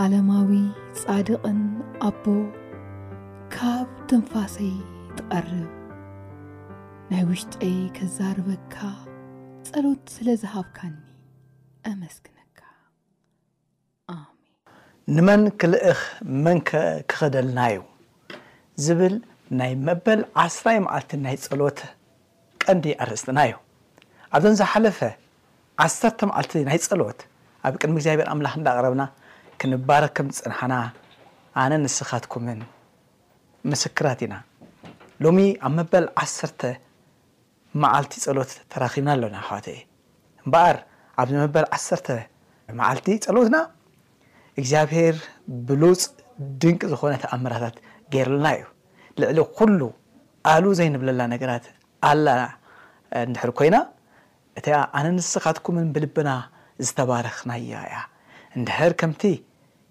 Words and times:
ዓለማዊ 0.00 0.50
ፃድቅን 1.00 1.60
ኣቦ 2.08 2.24
ካብ 3.54 3.88
ተንፋሰይ 4.10 4.74
ትቐርብ 5.16 5.70
ናይ 7.10 7.22
ውሽጢይ 7.30 7.76
ከዛርበካ 7.96 8.76
ፀሎት 9.68 10.02
ስለዝሃብካኒ 10.16 10.94
ኣመስግነካ 11.92 12.60
ን 14.12 15.16
ንመን 15.16 15.42
ክልእኽ 15.62 16.00
መንከ 16.46 16.70
ክኸደልና 17.12 17.60
እዩ 17.72 17.80
ዝብል 18.84 19.16
ናይ 19.62 19.72
መበል 19.88 20.20
ዓ0ራይ 20.44 20.78
መዓልቲ 20.86 21.12
ናይ 21.26 21.36
ፀሎት 21.48 21.80
ቀንዲ 22.64 22.86
ኣርእስጥና 23.04 23.38
እዩ 23.50 23.56
ኣብዞም 24.36 24.56
ዝሓለፈ 24.62 25.00
ዓሰተ 25.88 26.20
መዓልቲ 26.32 26.52
ናይ 26.70 26.78
ፀሎት 26.92 27.20
ኣብ 27.66 27.74
ቅድሚ 27.82 27.96
እግዚኣብሔር 27.98 28.28
ኣምላክ 28.32 28.54
እዳቅረብና 28.62 29.02
ክንባረ 29.60 30.04
ከም 30.16 30.28
ዝፅንሓና 30.36 30.74
ኣነ 31.62 31.72
ንስኻትኩምን 31.84 32.60
ምስክራት 33.72 34.20
ኢና 34.26 34.34
ሎሚ 35.24 35.38
ኣብ 35.66 35.72
መበል 35.78 36.06
ዓሰርተ 36.22 36.60
መዓልቲ 37.82 38.12
ፀሎት 38.24 38.52
ተራኪብና 38.72 39.08
ኣሎና 39.16 39.36
ኣዋት 39.46 39.66
እምበኣር 40.44 40.76
ኣብዚ 41.20 41.34
መበል 41.44 41.66
ዓሰተ 41.76 42.06
መዓልቲ 42.80 43.06
ፀሎትና 43.26 43.58
እግዚኣብሄር 44.60 45.16
ብሉፅ 45.68 46.02
ድንቂ 46.62 46.80
ዝኾነ 46.92 47.12
ተኣምራታት 47.24 47.76
ገይርለና 48.14 48.46
እዩ 48.56 48.64
ልዕሊ 49.20 49.38
ኩሉ 49.58 49.80
ኣሉ 50.52 50.64
ዘይንብለና 50.78 51.22
ነገራት 51.34 51.64
ኣላ 52.10 52.26
ንድሕር 53.30 53.52
ኮይና 53.58 53.76
እቲ 54.58 54.66
ኣነ 54.98 55.06
ንስኻትኩምን 55.18 55.86
ብልብና 55.94 56.30
ዝተባርኽና 56.86 57.50
ያ 57.72 58.02
እንድሕር 58.58 58.92
ከምቲ 59.00 59.22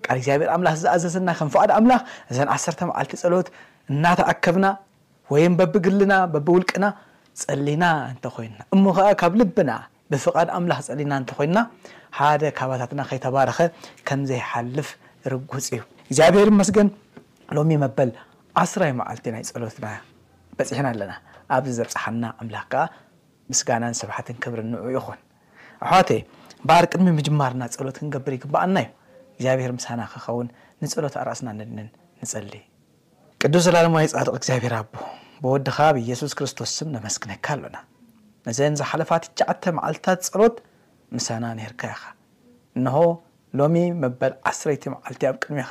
ካል 0.06 0.18
እግዚኣብሔር 0.20 0.50
ኣምላኽ 0.56 0.76
ዝኣዘዘና 0.84 1.30
ከም 1.40 1.50
ፍቓድ 1.54 1.72
ኣምላኽ 1.80 2.02
እዘን 2.32 2.50
1ተ 2.58 2.80
መዓልቲ 2.90 3.14
ፀሎት 3.24 3.48
እናተኣከብና 3.92 4.68
ወይ 5.34 5.46
በብግልና 5.60 6.14
በብውልቅና 6.34 6.86
ጸሊና 7.42 7.86
እንተኮይንና 8.12 8.62
እሞ 8.76 8.84
ከዓ 8.98 9.06
ካብ 9.22 9.34
ልብና 9.42 9.72
ብፍቓድ 10.14 10.50
ኣምላኽ 10.58 10.80
ፀሊና 10.88 11.14
እንተኮይንና 11.22 11.60
ሓደ 12.18 12.44
ካባታትና 12.60 13.02
ከይተባረኸ 13.10 13.60
ከም 14.08 14.22
ዘይሓልፍ 14.32 14.90
ርጉፅ 15.34 15.68
እዩ 15.76 15.82
እግዚኣብሔር 16.10 16.50
መስገን 16.60 16.90
ሎሚ 17.58 17.72
መበል 17.84 18.10
1ስራዊ 18.64 18.92
መዓልቲ 19.00 19.26
ናይ 19.36 19.44
ፀሎትና 19.56 19.88
በፅሕና 20.58 20.88
ኣለና 20.94 21.14
ኣብዚ 21.58 21.72
ዘብፅሓና 21.80 22.24
ኣምላክ 22.44 22.68
ከዓ 22.74 22.84
ምስጋናን 23.52 23.96
ሰብሕትን 24.02 24.38
ክብር 24.44 24.60
ንዑ 24.72 24.84
ይኹን 24.98 25.20
ኣሕዋ 25.90 25.98
ባር 26.70 26.84
ቅድሚ 26.92 27.08
ምጅማርና 27.16 27.64
ፀሎት 27.80 27.96
ክንገብር 28.02 28.34
ይግበኣና 28.36 28.78
ዩ 28.84 28.86
እግዚኣብሄር 29.36 29.72
ምሳና 29.78 30.02
ክኸውን 30.12 30.48
ንፀሎት 30.84 31.16
ኣርእስና 31.22 31.48
ንድንን 31.58 31.88
ንፀሊ 32.22 32.54
ቅዱስ 33.42 33.64
ዘላለማዊ 33.66 34.06
ፃድቅ 34.14 34.34
እግዚኣብሄር 34.40 34.74
ኣቦ 34.80 34.94
ብወዲኻብየሱስ 35.42 36.34
ክርስቶስም 36.40 36.88
ነመስግነካ 36.96 37.46
ኣሎና 37.56 37.78
እዘን 38.52 38.76
ዚሓለፋት 38.82 39.24
ቻዓተ 39.40 39.64
መዓልትታት 39.78 40.22
ፀሎት 40.36 40.56
ምሳና 41.18 41.44
ነርካ 41.60 41.82
ኢኻ 41.96 42.02
እንሆ 42.78 42.96
ሎሚ 43.60 43.76
መበል 44.04 44.34
ዓስረይቲ 44.50 44.84
መዓልቲ 44.96 45.22
ኣብ 45.32 45.36
ቅድሚኻ 45.44 45.70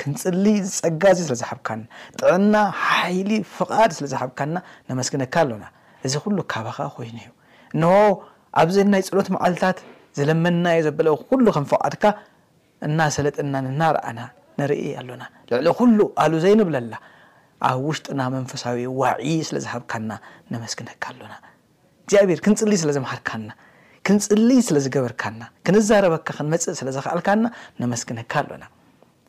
ክንፅልይ 0.00 0.58
ዝፀጋዙ 0.74 1.18
ስለዝሓብካና 1.28 1.82
ጥዕና 2.20 2.54
ሓይሊ 2.84 3.30
ፍቓድ 3.56 3.90
ስለዝሓብካና 3.98 4.54
ነመስግነካ 4.90 5.34
ኣሎና 5.44 5.64
እዚ 6.06 6.14
ሉ 6.36 6.40
ካብኻ 6.52 6.78
ኮይኑዩ 6.96 7.28
ንሆ 7.82 7.90
ኣብዘ 8.62 8.76
ናይ 8.94 9.02
ፀሎት 9.10 9.28
መዓልትታት 9.36 9.78
ዝለመናዮ 10.18 10.78
ዘበለ 10.86 11.06
ኩሉ 11.30 11.44
ከን 11.56 11.64
ፍውዓድካ 11.70 12.04
እናሰለጥና 12.86 13.54
ናርኣና 13.80 14.20
ንርኢ 14.58 14.84
ኣሎና 15.00 15.24
ልዕሊ 15.50 15.66
ኩሉ 15.80 15.98
ኣሉ 16.22 16.32
ዘይንብለላ 16.44 16.94
ኣብ 17.68 17.78
ውሽጥና 17.88 18.20
መንፈሳዊ 18.36 18.78
ዋዒ 19.00 19.26
ስለዝሃብካና 19.48 20.10
ነመስግንካ 20.54 21.04
ኣሎና 21.12 21.32
እግዚኣብር 22.04 22.40
ክንፅሊይ 22.46 22.78
ስለዝምሃርካና 22.84 23.48
ክንፅልይ 24.06 24.58
ስለዝገበርካናክንዛረበካ 24.68 26.28
ክንመፅእ 26.38 26.74
ስለዝክልካና 26.80 27.44
ነመስግነ 27.82 28.18
ካ 28.32 28.42
ኣሎና 28.42 28.64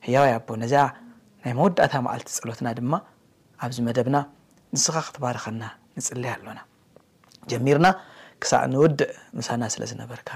ሕያዋ 0.08 0.26
ኣቦ 0.38 0.50
ነዛ 0.64 0.74
ናይ 1.44 1.54
መወዳእታ 1.60 1.94
መዓልቲ 2.08 2.30
ፀሎትና 2.44 2.68
ድማ 2.80 2.94
ኣብዚ 3.66 3.78
መደብና 3.88 4.18
ንስኻ 4.76 4.96
ክትባርኸና 5.08 5.64
ንፅሊይ 6.00 6.32
ኣሎና 6.36 6.60
ጀሚርና 7.54 7.88
ክሳ 8.44 8.54
ንውድእ 8.74 9.14
ምሳና 9.40 9.64
ስለዝነበርካ 9.76 10.30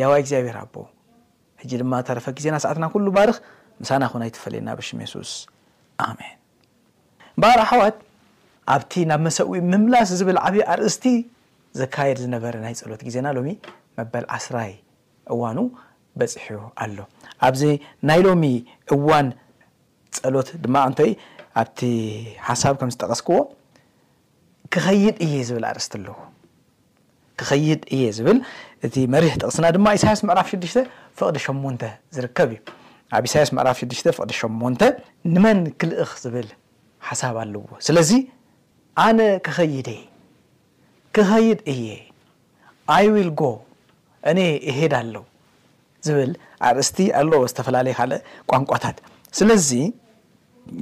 ያዋ 0.00 0.12
ግዚኣብሄር 0.24 0.56
ኣቦ 0.62 0.74
እጂ 1.62 1.70
ድማ 1.80 1.92
ተረፈ 2.08 2.26
ግዜና 2.38 2.56
ሰዓትና 2.64 2.84
ኩሉ 2.92 3.06
ማርኽ 3.16 3.36
ምሳና 3.82 4.04
ኹን 4.10 4.22
ኣይተፈለየና 4.26 4.68
ብሽም 4.78 4.98
የሱስ 5.04 5.32
ኣሜን 6.06 6.36
በር 7.42 7.60
ሓዋት 7.70 7.96
ኣብቲ 8.74 8.92
ናብ 9.10 9.20
መሰዊ 9.26 9.50
ምምላስ 9.72 10.10
ዝብል 10.20 10.38
ዓብዪ 10.46 10.60
ኣርእስቲ 10.74 11.04
ዝካየድ 11.80 12.18
ዝነበረ 12.24 12.54
ናይ 12.64 12.74
ፀሎት 12.82 13.02
ግዜና 13.08 13.26
ሎሚ 13.36 13.48
መበል 13.98 14.26
ዓስራይ 14.36 14.72
እዋኑ 15.34 15.58
በፅሒ 16.20 16.46
ኣሎ 16.84 16.98
ኣብዚ 17.48 17.62
ናይ 18.10 18.20
ሎሚ 18.28 18.44
እዋን 18.96 19.28
ፀሎት 20.18 20.48
ድማ 20.64 20.76
እንተይ 20.90 21.12
ኣብቲ 21.62 21.80
ሓሳብ 22.48 22.74
ከም 22.82 22.92
ዝጠቐስክዎ 22.96 23.38
ክኸይድ 24.74 25.16
እየ 25.26 25.34
ዝብል 25.50 25.66
ኣርእስቲ 25.72 25.94
ኣለዎ 26.00 26.16
ክኸይድ 27.40 27.80
እየ 27.94 28.04
ዝብል 28.16 28.38
እቲ 28.86 28.94
መሪሕ 29.14 29.32
ጥቕስና 29.42 29.64
ድማ 29.76 29.86
ኢሳያስ 29.98 30.20
ምዕራፍ 30.28 30.48
6ሽ 30.60 30.74
ፍቅዲ 31.18 31.38
8 31.44 31.86
ዝርከብ 32.16 32.50
እዩ 32.54 32.60
ኣብ 33.16 33.24
ኢሳያስ 33.28 33.50
መዕራፍ 33.56 33.76
6ሽ 33.86 34.02
ፍቅዲ 34.16 34.32
8 34.40 34.84
ንመን 35.34 35.60
ክልእክ 35.80 36.12
ዝብል 36.24 36.48
ሓሳብ 37.08 37.36
ኣለዎ 37.42 37.62
ስለዚ 37.86 38.10
ኣነ 39.06 39.18
ክኸይደ 39.46 39.88
ክኸይድ 41.16 41.60
እየ 41.72 41.86
ኣይ 42.96 43.06
ዊል 43.14 43.30
ጎ 43.40 43.44
እነ 44.30 44.38
የሄድ 44.68 44.92
ኣለው 45.00 45.24
ዝብል 46.06 46.30
ኣርእስቲ 46.68 46.98
ኣለዎ 47.20 47.40
ዝተፈላለየ 47.50 47.94
ካል 47.98 48.12
ቋንቋታት 48.50 48.96
ስለዚ 49.38 49.70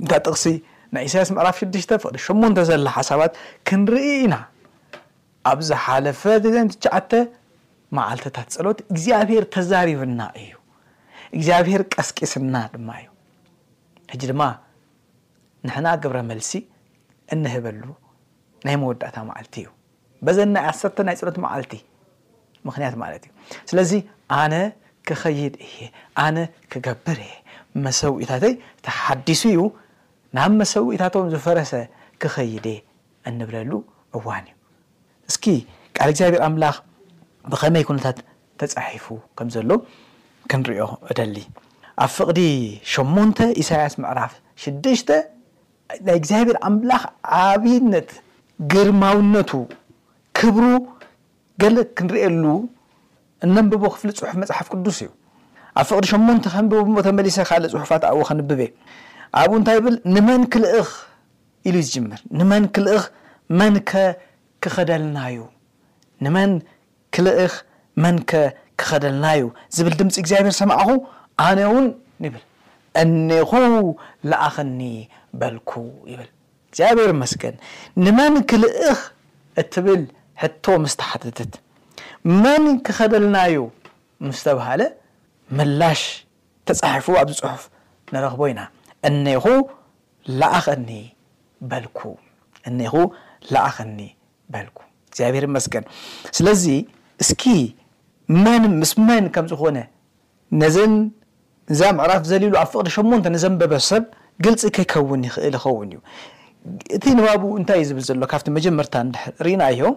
እንታ 0.03 0.13
ጥቕሲ 0.27 0.47
ናይ 0.95 1.03
ኢሳያስ 1.09 1.31
ምዕራፍ 1.37 1.57
6ሽ 1.65 1.85
ፍቅዲ 2.05 2.17
8 2.29 2.63
ዘላ 2.71 2.87
ሓሳባት 2.99 3.33
ክንርኢ 3.69 4.07
ኢና 4.27 4.35
ኣብዚ 5.51 5.71
ሓለፈ 5.85 6.23
ዘሸዓተ 6.45 7.13
መዓልትታት 7.97 8.49
ፀሎት 8.57 8.79
እግዚኣብሄር 8.93 9.45
ተዛሪብና 9.55 10.21
እዩ 10.41 10.55
እግዚኣብሄር 11.37 11.83
ቀስቂስና 11.95 12.57
ድማ 12.73 12.91
እዩ 13.03 13.09
ሕጂ 14.13 14.23
ድማ 14.31 14.43
ንሕና 15.67 15.87
ግብረ 16.03 16.19
መልሲ 16.31 16.53
እንህበሉ 17.35 17.83
ናይ 18.67 18.77
መወዳእታ 18.83 19.17
መዓልቲ 19.31 19.55
እዩ 19.63 19.69
በዘናይ 20.27 20.65
ኣሰርተ 20.73 20.99
ናይ 21.09 21.17
ፀሎት 21.23 21.39
መዓልቲ 21.45 21.73
ምክንያት 22.69 22.95
ማለት 23.05 23.25
እዩ 23.29 23.33
ስለዚ 23.71 23.93
ኣነ 24.41 24.55
ክኸይድ 25.11 25.55
እየ 25.67 25.77
ኣነ 26.25 26.39
ክገብር 26.73 27.21
የ 27.31 27.35
መሰዊኢታተይ 27.87 28.55
ተሓዲሱ 28.87 29.43
እዩ 29.55 29.63
ናብ 30.39 30.51
መሰዊኢታቶም 30.63 31.31
ዝፈረሰ 31.35 31.73
ክኸይድየ 32.23 32.79
እንብለሉ 33.31 33.71
እዋን 34.19 34.47
እዩ 34.53 34.58
እስኪ 35.31 35.45
ካል 35.97 36.09
እግዚኣብሔር 36.13 36.43
ኣምላኽ 36.49 36.77
ብኸመይ 37.53 37.83
ኩነታት 37.89 38.19
ተፃሒፉ 38.61 39.07
ከም 39.39 39.49
ዘሎ 39.55 39.71
ክንሪኦ 40.51 40.87
እደሊ 41.11 41.37
ኣብ 42.05 42.11
ፍቕዲ 42.17 42.41
ሸንተ 42.93 43.39
ኢሳያስ 43.63 43.95
ምዕራፍ 44.03 44.33
ሽሽተ 44.63 45.11
ናይ 46.07 46.17
እግዚኣብሔር 46.21 46.57
ኣምላኽ 46.69 47.03
ዓብነት 47.47 48.11
ግርማውነቱ 48.75 49.53
ክብሩ 50.41 50.67
ገለ 51.63 51.77
ክንርኤሉ 51.99 52.45
እነንብቦ 53.47 53.83
ክፍሊ 53.95 54.11
ፅሑፍ 54.21 54.35
መፅሓፍ 54.43 54.67
ቅዱስ 54.75 54.99
እዩ 55.03 55.09
ኣብ 55.81 55.85
ፍቅዲ 55.91 56.05
8ተ 56.15 56.45
ከንብቦ 56.55 56.79
ሞ 56.95 57.03
ተመሊሰ 57.07 57.39
ካልእ 57.49 57.73
ፅሑፋት 57.75 58.03
ኣዎ 58.13 58.21
ክንብብ 58.29 58.61
እ 58.67 58.69
ኣብኡ 59.41 59.55
እንታይ 59.61 59.79
ብል 59.85 59.97
ንመን 60.17 60.43
ክልእኽ 60.53 60.91
ኢሉ 61.69 61.77
ዝምር 61.93 62.21
ንመን 62.41 62.65
ክልእኽ 62.75 63.05
መንከ 63.61 63.91
ክኸደልናዩ 64.65 65.37
ንመን 66.25 66.53
ክልእኽ 67.15 67.53
መንከ 68.05 68.31
ክኸደልናዩ 68.81 69.43
ዝብል 69.77 69.95
ድምፂ 70.01 70.15
እግዚኣብሔር 70.23 70.55
ሰማዕኹ 70.61 70.91
ኣነ 71.47 71.59
እውን 71.69 71.87
ንብል 72.25 72.43
እነኹ 73.03 73.51
ላኣኸኒ 74.31 74.81
በልኩ 75.41 75.71
ይብል 76.13 76.31
እግዚኣብሔር 76.71 77.11
መስገን 77.23 77.57
ንመን 78.05 78.37
ክልእኽ 78.51 79.01
እትብል 79.63 80.03
ሕቶ 80.43 80.65
ምስ 80.85 80.95
ተሓተተት 81.01 81.55
መን 82.43 82.65
ክኸደልናዩ 82.87 83.57
ምስተባሃለ 84.29 84.83
ምላሽ 85.59 86.01
ተጻሒፉ 86.69 87.07
ኣብዚ 87.21 87.37
ፅሑፍ 87.45 87.63
ንረኽቦ 88.15 88.41
ኢና 88.51 88.61
እነይኹ 89.09 89.45
ላኣኸኒ 90.41 90.91
በልኩ 91.71 91.99
እነይኹ 92.69 92.95
ላኣኸኒ 93.55 93.99
እግዚኣብሔር 95.09 95.47
መስገን 95.57 95.85
ስለዚ 96.39 96.65
እስኪ 97.25 97.45
መን 98.45 98.65
ምስ 98.81 98.93
መን 99.09 99.25
ከም 99.35 99.47
ዝኾነ 99.53 99.79
ነዘን 100.61 100.93
እዛ 101.73 101.81
ምዕራፍ 101.99 102.23
ዘሊሉ 102.31 102.53
ኣብ 102.63 102.69
ፍቅዲ 102.75 102.89
8ንተ 102.97 103.25
ነዘንበበ 103.35 103.73
ሰብ 103.91 104.05
ገልፂ 104.45 104.63
ከይከውን 104.77 105.23
ይኽእል 105.29 105.55
ይኸውን 105.59 105.89
እዩ 105.95 105.99
እቲ 106.97 107.05
ንባብ 107.19 107.43
እንታይ 107.59 107.79
እዩ 107.83 107.87
ዝብል 107.91 108.05
ዘሎ 108.09 108.23
ካብቲ 108.33 108.47
መጀመርታ 108.59 108.95
ድርኢና 109.17 109.63
ዮ 109.81 109.91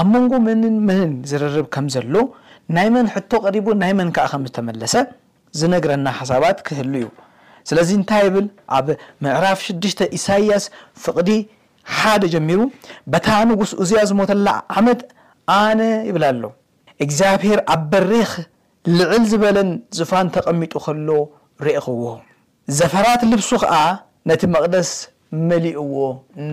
ኣብ 0.00 0.06
መንጎ 0.14 0.32
መንን 0.46 0.74
መንን 0.88 1.12
ዝርርብ 1.30 1.66
ከም 1.74 1.86
ዘሎ 1.94 2.14
ናይ 2.76 2.88
መን 2.94 3.06
ሕቶ 3.14 3.30
ቀሪቡ 3.46 3.66
ናይ 3.82 3.92
መን 3.98 4.10
ከዓ 4.16 4.26
ከም 4.32 4.42
ዝተመለሰ 4.48 4.94
ዝነግረና 5.60 6.06
ሓሳባት 6.18 6.58
ክህሉ 6.66 6.92
እዩ 7.00 7.06
ስለዚ 7.70 7.88
እንታይ 8.00 8.22
ይብል 8.26 8.46
ኣብ 8.76 8.86
ምዕራፍ 9.24 9.58
ሽድሽተ 9.68 10.00
ኢሳይያስ 10.18 10.64
ፍቅዲ 11.06 11.30
ሓደ 11.98 12.24
ጀሚሩ 12.34 12.60
በታ 13.12 13.28
ንጉስ 13.50 13.70
እዚያ 13.82 14.00
ዝሞተላ 14.10 14.48
ዓመድ 14.78 15.00
ኣነ 15.58 15.80
ይብላ 16.08 16.24
ኣሎ 16.32 16.44
እግዚኣብሄር 17.04 17.60
ኣብ 17.74 17.82
በሬክ 17.92 18.32
ልዕል 18.98 19.22
ዝበለን 19.30 19.70
ፅፋን 19.98 20.28
ተቐሚጡ 20.34 20.72
ከሎ 20.84 21.08
ርእክዎ 21.66 22.04
ዘፈራት 22.78 23.22
ልብሱ 23.30 23.50
ከዓ 23.62 23.74
ነቲ 24.30 24.42
መቕደስ 24.54 24.90
መሊእዎ 25.48 25.96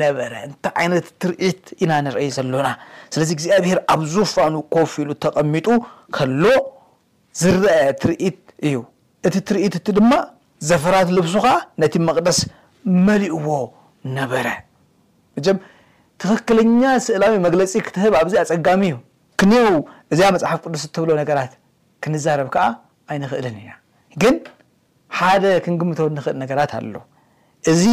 ነበረ 0.01 0.33
እንታይ 0.47 0.73
ዓይነት 0.81 1.05
ትርኢት 1.21 1.61
ኢና 1.83 1.91
ንርአ 2.05 2.19
ዘሎና 2.37 2.67
ስለዚ 3.13 3.29
እግዚኣብሄር 3.35 3.79
ኣብ 3.93 4.01
ዙፋኑ 4.13 4.55
ኮፍ 4.75 4.93
ኢሉ 5.03 5.09
ተቐሚጡ 5.25 5.67
ከሎ 6.17 6.43
ዝረአ 7.41 7.79
ትርኢት 8.03 8.39
እዩ 8.67 8.77
እቲ 9.29 9.35
ትርኢት 9.49 9.75
እቲ 9.81 9.87
ድማ 9.99 10.11
ዘፈራት 10.69 11.09
ልብሱ 11.17 11.35
ከዓ 11.47 11.55
ነቲ 11.83 11.93
መቕደስ 12.09 12.39
መሊእዎ 13.09 13.49
ነበረ 14.19 14.45
እ 15.39 15.41
ትኽክለኛ 16.21 16.79
ስእላዊ 17.05 17.33
መግለፂ 17.45 17.71
ክትህብ 17.87 18.13
ኣብዚ 18.19 18.33
ኣፀጋሚ 18.43 18.83
እዩ 18.91 18.95
ክኒው 19.39 19.67
እዚኣ 20.13 20.27
መፅሓፍ 20.35 20.59
ቅዱስ 20.65 20.83
እትብሎ 20.87 21.09
ነገራት 21.19 21.51
ክንዛረብ 22.03 22.47
ከዓ 22.53 22.63
ኣይንክእልን 23.13 23.55
እያ 23.61 23.69
ግን 24.21 24.35
ሓደ 25.17 25.43
ክንግምተው 25.65 26.07
ንኽእል 26.15 26.37
ነገራት 26.43 26.71
ኣሎ 26.77 26.95
እዚ 27.71 27.83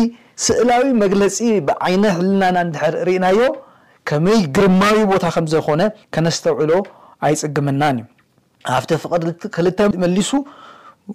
ስእላዊ 0.44 0.85
መግለፂ 1.02 1.37
ብዓይነት 1.69 2.12
ሕልናና 2.19 2.56
ድ 2.76 3.05
ርእናዮ 3.08 3.41
ከመይ 4.11 4.41
ግርማዊ 4.58 4.96
ቦታ 5.12 5.25
ከምዘኾነ 5.37 5.82
ከነስተውዕሎ 6.17 6.73
ኣይፅግመናን 7.29 7.99
እዩ 8.00 8.06
ኣብቲ 8.79 8.91
ፍቅድ 9.05 9.25
ክልተመሊሱ 9.56 10.31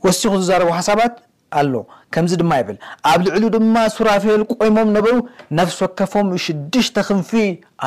ወሲኹ 0.05 0.31
ዝዛረቡ 0.43 0.69
ሓሳባት 0.77 1.13
ኣሎ 1.59 1.75
ከምዚ 2.13 2.33
ድማ 2.41 2.51
ይብል 2.59 2.77
ኣብ 3.11 3.19
ልዕሉ 3.25 3.43
ድማ 3.55 3.75
ሱራፌል 3.95 4.41
ቆይሞም 4.59 4.89
ነበሩ 4.97 5.13
ነፍሲ 5.59 5.79
ወከፎም 5.85 6.27
ሽድሽተ 6.45 6.97
ክንፊ 7.07 7.31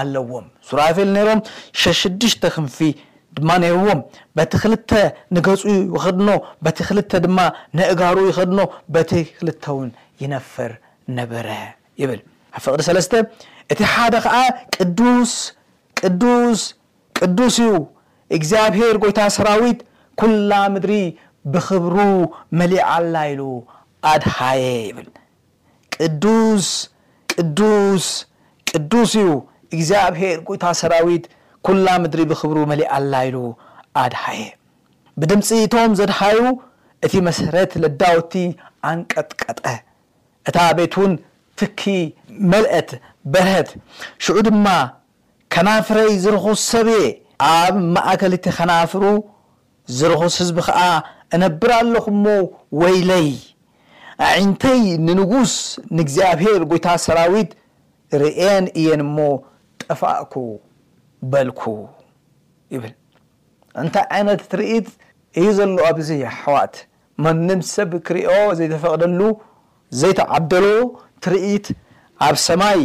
ኣለዎም 0.01 0.47
ሱራፌል 0.69 1.09
ነይሮም 1.17 1.41
ሸሽድሽተ 1.83 2.43
ክንፊ 2.57 2.79
ድማ 3.39 3.51
ነይርዎም 3.65 4.01
በቲ 4.37 4.53
ክልተ 4.63 4.91
ንገፁ 5.35 5.63
ይክድኖ 5.77 6.29
በቲ 6.65 6.79
ክልተ 6.89 7.13
ድማ 7.27 7.39
ንእጋሩ 7.79 8.17
ይክድኖ 8.31 8.61
በቲ 8.95 9.11
ክልተ 9.39 9.65
ውን 9.79 9.91
ይነፈር 10.23 10.73
ነበረ 11.19 11.49
ይብል 12.03 12.21
ኣብ 12.57 12.61
ፍቅዲ 12.65 12.81
3ለስተ 12.89 13.13
እቲ 13.73 13.81
ሓደ 13.93 14.15
ከዓ 14.27 14.37
ቅዱስ 14.77 15.33
ቅዱስ 16.01 16.61
ቅዱስ 17.21 17.57
እዩ 17.65 17.73
እግዚኣብሔር 18.37 18.95
ጎይታ 19.03 19.21
ሰራዊት 19.39 19.81
ኩላ 20.21 20.53
ምድሪ 20.75 20.93
ብክብሩ 21.53 21.97
መሊዓላ 22.59 23.15
ኢሉ 23.33 23.43
ኣድሃየ 24.13 24.65
ይብል 24.87 25.09
ቅዱስ 25.97 26.67
ቅዱስ 27.37 28.05
ቅዱስ 28.71 29.13
እዩ 29.21 29.29
እግዚኣብሔር 29.75 30.39
ጎይታ 30.49 30.65
ሰራዊት 30.81 31.25
ኲላ 31.67 31.87
ምድሪ 32.03 32.21
ብክብሩ 32.33 32.59
መሊዓላኢሉ 32.73 33.37
ኣድሃየ 34.03 34.45
ብድምፂ 35.23 35.49
እቶም 35.67 35.93
ዘድሃዩ 36.01 36.39
እቲ 37.07 37.15
መሰረት 37.29 37.73
ለዳውቲ 37.83 38.35
ኣንቀጥቀጠ 38.91 39.63
እታ 40.49 40.59
ቤትውን 40.79 41.13
ፍኪ 41.61 41.81
መልአት 42.53 42.91
በርሀት 43.33 43.69
ሽዑ 44.25 44.37
ድማ 44.47 44.67
ከናፍረይ 45.55 46.13
ዝረኹስ 46.25 46.61
ሰብየ 46.75 47.03
ኣብ 47.51 47.75
ማእከልቲ 47.95 48.47
ኸናፍሩ 48.59 49.05
ዝርኹስ 49.99 50.35
ህዝቢ 50.41 50.59
ኸዓ 50.67 50.81
እነብር 51.37 51.71
ኣለኹ 51.79 52.05
እሞ 52.15 52.25
ወይለይ 52.81 53.29
ኣዒንተይ 54.31 54.83
ንንጉስ 55.07 55.55
ንእግዚኣብሔር 55.97 56.63
ጎይታ 56.71 56.87
ሰራዊት 57.05 57.51
ርአን 58.23 58.65
እየን 58.81 59.03
እሞ 59.07 59.17
ጠፋእኩ 59.83 60.35
በልኩ 61.33 61.63
ይብል 62.75 62.95
እንታይ 63.83 64.07
ዓይነት 64.17 64.41
እትርኢት 64.47 64.89
እዩ 65.41 65.49
ዘሎ 65.59 65.77
ኣብዙ 65.91 66.11
ኣሕዋት 66.31 66.75
መንም 67.25 67.61
ሰብ 67.75 67.91
ክሪኦ 68.07 68.33
ዘይተፈቅደሉ 68.59 69.21
ዘይተዓደሎ 70.01 70.67
ትርኢት 71.25 71.67
ኣብ 72.27 72.37
ሰማይ 72.49 72.81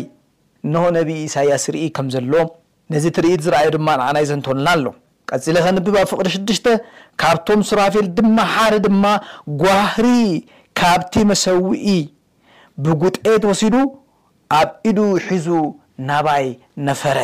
ኖሆ 0.73 0.85
ነቢ 0.99 1.09
ኢሳያስ 1.27 1.65
ርኢ 1.73 1.83
ከም 1.97 2.07
ዘሎ 2.15 2.33
ነዚ 2.93 3.03
እትርኢት 3.11 3.41
ዝረአዩ 3.45 3.67
ድማ 3.77 3.87
ንዓና 3.99 4.17
ዩ 4.23 4.27
ዘንተወልና 4.31 4.67
ኣሎ 4.77 4.85
ቀፂሊኸ 5.35 5.65
ንብብኣብ 5.75 6.07
ፍቕሪ 6.11 6.27
ሽድሽተ 6.33 6.67
ካብቶም 7.21 7.61
ስራፊል 7.69 8.05
ድማ 8.17 8.37
ሓደ 8.53 8.75
ድማ 8.85 9.03
ጓህሪ 9.61 10.07
ካብቲ 10.79 11.13
መሰዊኢ 11.31 11.87
ብጉጤት 12.83 13.43
ወሲዱ 13.49 13.75
ኣብ 14.59 14.69
ኢዱ 14.89 14.99
ሒዙ 15.27 15.47
ናባይ 16.09 16.45
ነፈረ 16.89 17.17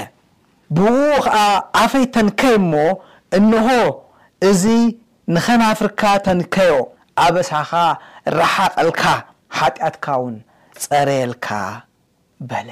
ብኡ 0.78 0.92
ኸዓ 1.28 1.38
ኣፈይ 1.84 2.06
ተንከይ 2.16 2.56
እሞ 2.60 2.74
እንሆ 3.40 3.68
እዚ 4.50 4.64
ንኸናፍርካ 5.36 6.02
ተንከዮ 6.28 6.74
ኣበሳኻ 7.26 7.72
ረሓቐልካ 8.40 9.04
ሓጢኣትካ 9.60 10.08
ውን 10.24 10.36
ጸረየልካ 10.84 11.48
በለ 12.50 12.70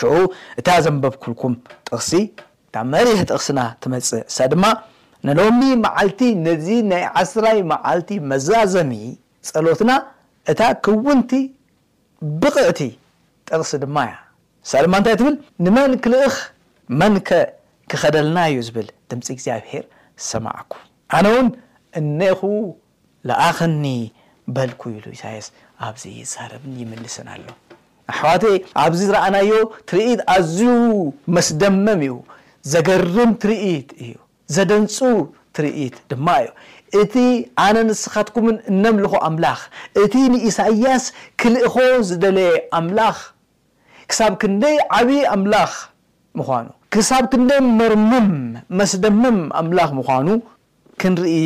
ሽዑ 0.00 0.12
እታ 0.60 0.68
ዘንበብ 0.88 1.14
ኩልኩም 1.24 1.54
ጥቕሲ 1.88 2.12
እታ 2.68 2.78
መሪሕ 2.92 3.20
ጥቕስና 3.28 3.60
ትመፅእ 3.82 4.24
ሳ 4.34 4.46
ድማ 4.52 4.64
ንሎሚ 5.26 5.60
መዓልቲ 5.84 6.20
ነዚ 6.46 6.66
ናይ 6.90 7.04
ዓስራይ 7.20 7.58
መዓልቲ 7.70 8.10
መዛዘሚ 8.30 8.90
ጸሎትና 9.48 9.92
እታ 10.52 10.60
ክውንቲ 10.84 11.30
ብቕዕቲ 12.42 12.80
ጥቕሲ 13.48 13.72
ድማ 13.84 13.96
እያ 14.08 14.14
እሳ 14.66 14.72
ድማ 14.84 14.94
እንታይ 15.00 15.16
ትብል 15.20 15.34
ንመን 15.64 15.92
ክልእኽ 16.04 16.36
መንከ 17.02 17.28
ክኸደልና 17.92 18.38
እዩ 18.50 18.58
ዝብል 18.68 18.88
ድምፂ 19.10 19.26
እግዚኣብሄር 19.36 19.84
ዝሰማዓኩ 20.22 20.72
ኣነ 21.18 21.26
እውን 21.34 21.48
እነኹ 22.00 22.40
ለኣኸኒ 23.28 23.84
በልኩ 24.56 24.82
ኢሉ 24.96 25.04
ኢሳያስ 25.16 25.46
ኣብዚ 25.86 26.04
ዛረብን 26.34 26.74
ይምልስን 26.82 27.28
ኣሎ 27.34 27.46
ኣሕዋት 28.12 28.42
ኣብዚ 28.82 29.00
ዝረኣናዮ 29.08 29.50
ትርኢት 29.88 30.20
ኣዝዩ 30.34 30.60
መስደመም 31.36 31.88
እዩ 32.06 32.12
ዘገርም 32.72 33.30
ትርኢት 33.42 33.88
እዩ 34.04 34.12
ዘደንፁ 34.54 34.96
ትርኢት 35.56 35.94
ድማ 36.10 36.26
እዩ 36.42 36.48
እቲ 37.00 37.14
ኣነ 37.64 37.76
ንስኻትኩምን 37.88 38.56
እነምልኮ 38.70 39.12
ኣምላኽ 39.28 39.60
እቲ 40.02 40.14
ንኢሳይያስ 40.32 41.04
ክልእኮ 41.40 41.74
ዝደለየ 42.08 42.52
ኣምላኽ 42.78 43.16
ክሳብ 44.10 44.34
ክንደይ 44.42 44.76
ዓብዪ 44.96 45.20
ኣምላኽ 45.34 45.72
ምኳኑ 46.40 46.66
ክሳብ 46.94 47.24
ክንደይ 47.34 47.60
መርምም 47.80 48.30
መስደመም 48.80 49.38
ኣምላኽ 49.60 49.90
ምኳኑ 50.00 50.28
ክንርኢ 51.02 51.36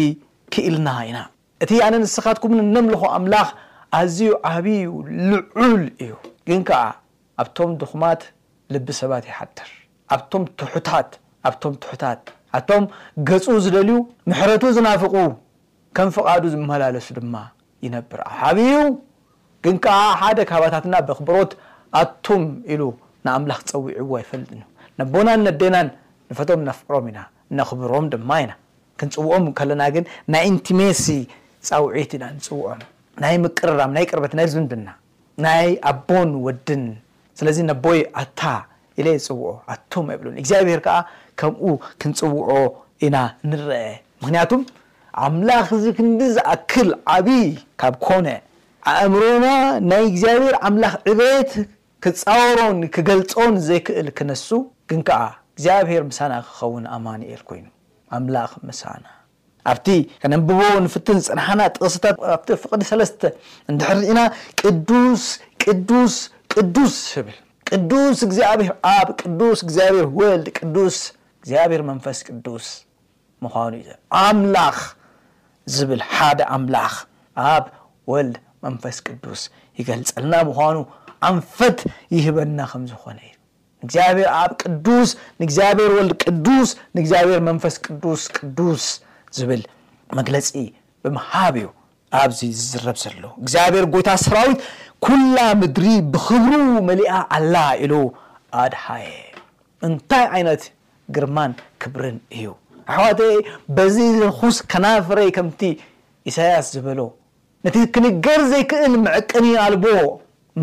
ክእልና 0.55 0.89
ኢና 1.11 1.19
እቲ 1.67 1.71
ኣነ 1.89 1.95
ንስኻትኩምን 2.07 2.63
እነምልኮ 2.67 3.03
ኣምላኽ 3.19 3.51
ኣዝዩ 4.01 4.31
ዓብ 4.55 4.67
ልዑል 5.31 5.85
እዩ 6.07 6.13
ግን 6.51 6.61
ከዓ 6.71 6.83
ኣብቶም 7.45 7.73
ድኹማት 7.83 8.23
ልቢ 8.75 8.87
ሰባት 9.03 9.25
ይሓድር 9.33 9.71
ኣቶም 10.15 10.45
ትታት 10.61 11.11
ኣቶም 11.49 11.75
ትሑታት 11.83 12.23
ኣቶም 12.59 12.85
ገፁ 13.29 13.45
ዝደልዩ 13.65 13.95
ምሕረቱ 14.31 14.63
ዝናፍቁ 14.77 15.15
ከም 15.97 16.09
ፍቓዱ 16.17 16.43
ዝመላለሱ 16.55 17.07
ድማ 17.19 17.35
ይነብር 17.85 18.21
ኣ 18.27 18.31
ሓብኡ 18.41 18.75
ግን 19.65 19.77
ከዓ 19.85 19.99
ሓደ 20.21 20.39
ካባታትና 20.51 20.95
ብክብሮት 21.09 21.53
ኣቶም 22.03 22.43
ኢሉ 22.73 22.83
ንኣምላኽ 23.27 23.59
ፀዊዕዎ 23.71 24.13
ይፈልጥ 24.23 24.51
ነቦና 25.01 25.29
ነደናን 25.47 25.89
ንፈቶም 26.33 26.61
ነፍቅሮም 26.69 27.07
ኢና 27.11 27.19
ነኽብሮም 27.61 28.07
ድማ 28.15 28.31
ኢና 28.45 28.53
ክንፅውኦም 29.01 29.45
ከለና 29.59 29.83
ግን 29.95 30.05
ናይ 30.35 30.45
ኢንቲሜሲ 30.53 31.05
ፀውዒት 31.69 32.13
ኢና 32.19 32.25
ንፅውዖም 32.39 32.83
ናይ 33.23 33.35
ምቅርራም 33.47 33.93
ናይ 33.97 34.05
ቅርበት 34.11 34.35
ናይ 34.41 34.49
ዝንብና 34.55 34.89
ናይ 35.47 35.69
ኣቦን 35.93 36.31
ወድን 36.47 36.85
ስለዚ 37.41 37.59
ነቦይ 37.73 38.01
ኣ 38.23 38.27
ዝፅው 39.25 39.43
ኣቶም 39.75 40.07
ይ 40.13 40.17
እግዚኣብሄር 40.43 40.81
ከዓ 40.87 40.97
ከምኡ 41.41 41.63
ክንፅውዖ 42.01 42.51
ኢና 43.07 43.17
ንረአ 43.51 43.91
ምክንያቱም 44.23 44.63
ኣምላኽ 45.27 45.69
ዚ 45.83 45.87
ክንዲ 45.97 46.21
ዝኣክል 46.37 46.91
ዓብዪ 47.17 47.31
ካብ 47.81 47.95
ኮነ 48.07 48.27
ኣእምሮና 48.93 49.47
ናይ 49.91 50.03
እግዚኣብሄር 50.11 50.55
ኣምላኽ 50.69 50.95
ዕቤት 51.13 51.53
ክፃወሮን 52.05 52.79
ክገልፆን 52.95 53.55
ዘይክእል 53.69 54.09
ክነሱ 54.19 54.49
ግን 54.91 55.01
ከዓ 55.09 55.21
እግዚኣብሄር 55.55 56.03
ምሳና 56.11 56.33
ክኸውን 56.47 56.85
ኣማኒኤል 56.97 57.43
ኮይኑ 57.51 57.67
ኣምላኽ 58.19 58.53
ምሳና 58.69 59.05
ኣብቲ 59.71 59.89
ከነንብቦ 60.23 60.61
ንፍትል 60.85 61.19
ፅንሓና 61.27 61.61
ጥቕስታት 61.75 62.17
ቲ 62.47 62.57
ፍቕዲ3ስተ 62.63 63.23
ንድሕሪ 63.75 64.01
ኢና 64.13 64.21
ቅዱስ 64.63 65.25
ቅዱስ 65.65 66.15
ቅዱስ 66.55 66.97
ብል 67.27 67.37
ቅዱስ 67.77 68.21
እግዚኣብሔር 68.27 68.73
ኣብ 68.97 69.09
ቅዱስ 69.21 69.59
እግዚኣብሔር 69.67 70.07
ወልድ 70.21 70.47
ቅዱስ 70.59 70.97
እግዚአብሔር 71.43 71.83
መንፈስ 71.91 72.19
ቅዱስ 72.29 72.67
ምኳኑ 73.45 73.73
ዩ 73.87 73.91
ኣምላኽ 74.25 74.77
ዝብል 75.75 76.03
ሓደ 76.15 76.41
ኣምላኽ 76.57 76.95
ኣብ 77.53 77.65
ወልድ 78.13 78.37
መንፈስ 78.67 78.97
ቅዱስ 79.09 79.41
ይገልጸልና 79.79 80.35
ምኳኑ 80.49 80.77
ኣንፈት 81.29 81.79
ይህበና 82.17 82.59
ከም 82.71 82.85
ዝኾነ 82.91 83.19
እዩ 83.29 83.33
ንእግዚአብሔር 83.83 84.29
ኣብ 84.41 84.51
ቅዱስ 84.63 85.11
ንእግዚአብሔር 85.41 85.91
ወልድ 85.99 86.13
ቅዱስ 86.25 86.71
ንእግዚኣብሔር 86.97 87.41
መንፈስ 87.51 87.75
ቅዱስ 87.87 88.23
ቅዱስ 88.39 88.85
ዝብል 89.39 89.63
መግለፂ 90.19 90.53
ብምሃብ 91.05 91.55
እዩ 91.61 91.69
ኣብዚ 92.21 92.41
ዝዝረብ 92.61 92.97
ዘለዉ 93.03 93.31
እግዚኣብሔር 93.43 93.85
ጎይታ 93.93 94.11
ሰራዊት 94.27 94.61
ኩላ 95.07 95.39
ምድሪ 95.61 95.87
ብክብሩ 96.13 96.53
መሊኣ 96.89 97.15
ኣላ 97.37 97.55
ኢሉ 97.85 97.95
ኣድሓየ 98.63 99.07
እንታይ 99.87 100.25
ዓይነት 100.35 100.63
ግርማን 101.15 101.53
ክብርን 101.83 102.19
እዩ 102.35 102.47
ኣሕዋት 102.91 103.21
በዚ 103.77 103.97
ዝኩስ 104.19 104.57
ከናፍረይ 104.73 105.29
ከምቲ 105.37 105.61
ኢሳያስ 106.31 106.67
ዝበሎ 106.75 107.01
ነቲ 107.67 107.77
ክንገር 107.95 108.41
ዘይክእል 108.53 108.95
ምዕቅኒ 109.05 109.47
ኣልቦ 109.65 109.85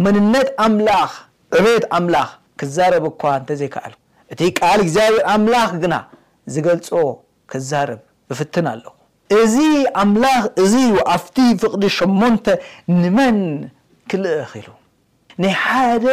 መንነት 0.03 0.50
ኣምላክ 0.65 1.12
ዕብት 1.60 1.84
ኣምላኽ 1.98 2.29
ክዛረብ 2.62 3.03
እኳ 3.12 3.22
እንተዘይከኣል 3.41 3.93
እቲ 4.34 4.41
ቃል 4.60 4.79
እግዚኣብሔር 4.86 5.24
ኣምላኽ 5.34 5.69
ግና 5.84 5.96
ዝገልፆ 6.55 6.89
ክዛርብ 7.51 8.00
ብፍትን 8.29 8.65
ኣለ 8.74 8.84
እዚ 9.41 9.55
ኣምላኽ 10.03 10.43
እዚ 10.63 10.75
ኣፍቲ 11.15 11.38
ፍቅዲ 11.63 11.84
ሸንተ 11.98 12.46
ንመን 13.01 13.38
ልሉ 14.24 14.70
ናይ 15.44 15.54
ሓደ 15.66 16.06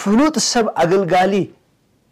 ፍሉጥ 0.00 0.34
ሰብ 0.52 0.66
ኣገልጋሊ 0.82 1.34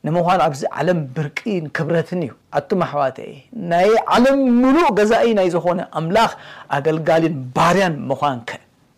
ንምኳን 0.07 0.41
ኣብዚ 0.47 0.63
ዓለም 0.81 0.99
ብርቂን 1.17 1.65
ክብረትን 1.77 2.21
እዩ 2.27 2.33
ኣቱም 2.59 2.81
ኣሕዋትእ 2.87 3.33
ናይ 3.71 3.91
ዓለም 4.15 4.39
ምሉእ 4.61 4.87
ገዛእዩ 4.99 5.31
ናይ 5.39 5.49
ዝኾነ 5.55 5.81
ኣምላኽ 6.01 6.33
ኣገልጋሊን 6.77 7.35
ባርያን 7.57 7.95
ምኳን 8.11 8.39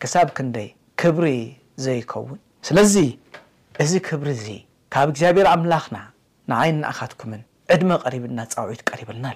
ክሳብ 0.03 0.29
ክንደይ 0.37 0.69
ክብሪ 1.01 1.27
ዘይከውን 1.87 2.39
ስለዚ 2.69 2.95
እዚ 3.85 3.93
ክብሪ 4.09 4.29
እዙ 4.39 4.47
ካብ 4.95 5.09
እግዚኣብሔር 5.15 5.47
ኣምላክና 5.55 5.97
ንዓይን 6.53 6.79
ናእካትኩምን 6.85 7.43
ዕድመ 7.75 7.91
ቀሪብና 8.05 8.39
ፃውዒት 8.55 8.81
ቀሪብና 8.91 9.27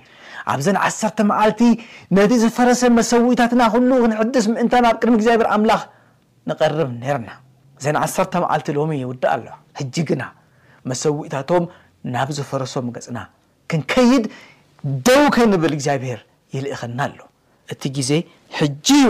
ኣብዘን 0.53 0.79
ዓሰተ 0.87 1.19
መዓልቲ 1.31 1.61
ነቲ 2.17 2.33
ዝፈረሰ 2.45 2.83
መሰዊታትና 2.99 3.63
ክሉ 3.75 3.91
ክንሕድስ 4.05 4.47
ምእንታ 4.55 4.75
ናብ 4.87 4.95
ቅድሚ 5.03 5.17
እግብሔር 5.19 5.43
ንቀርብ 6.51 6.89
ነርና 7.03 7.31
እዘን 7.81 7.97
ዓሰተ 8.05 8.33
መዓልቲ 8.43 8.69
ሎሚ 8.79 8.91
ይውዳእ 9.03 9.33
ኣለዋ 9.37 9.55
ሕጂ 9.79 9.95
ግና 10.11 10.23
መሰዊእታቶም 10.91 11.65
ናብ 12.15 12.29
ዝፈረሶም 12.37 12.87
ገፅና 12.97 13.19
ክንከይድ 13.71 14.25
ደው 15.07 15.23
ከንብል 15.37 15.73
እግዚኣብሄር 15.77 16.21
ይልእኸና 16.55 16.99
ኣሎ 17.09 17.19
እቲ 17.73 17.83
ግዜ 17.97 18.11
ሕጂዩ 18.59 19.07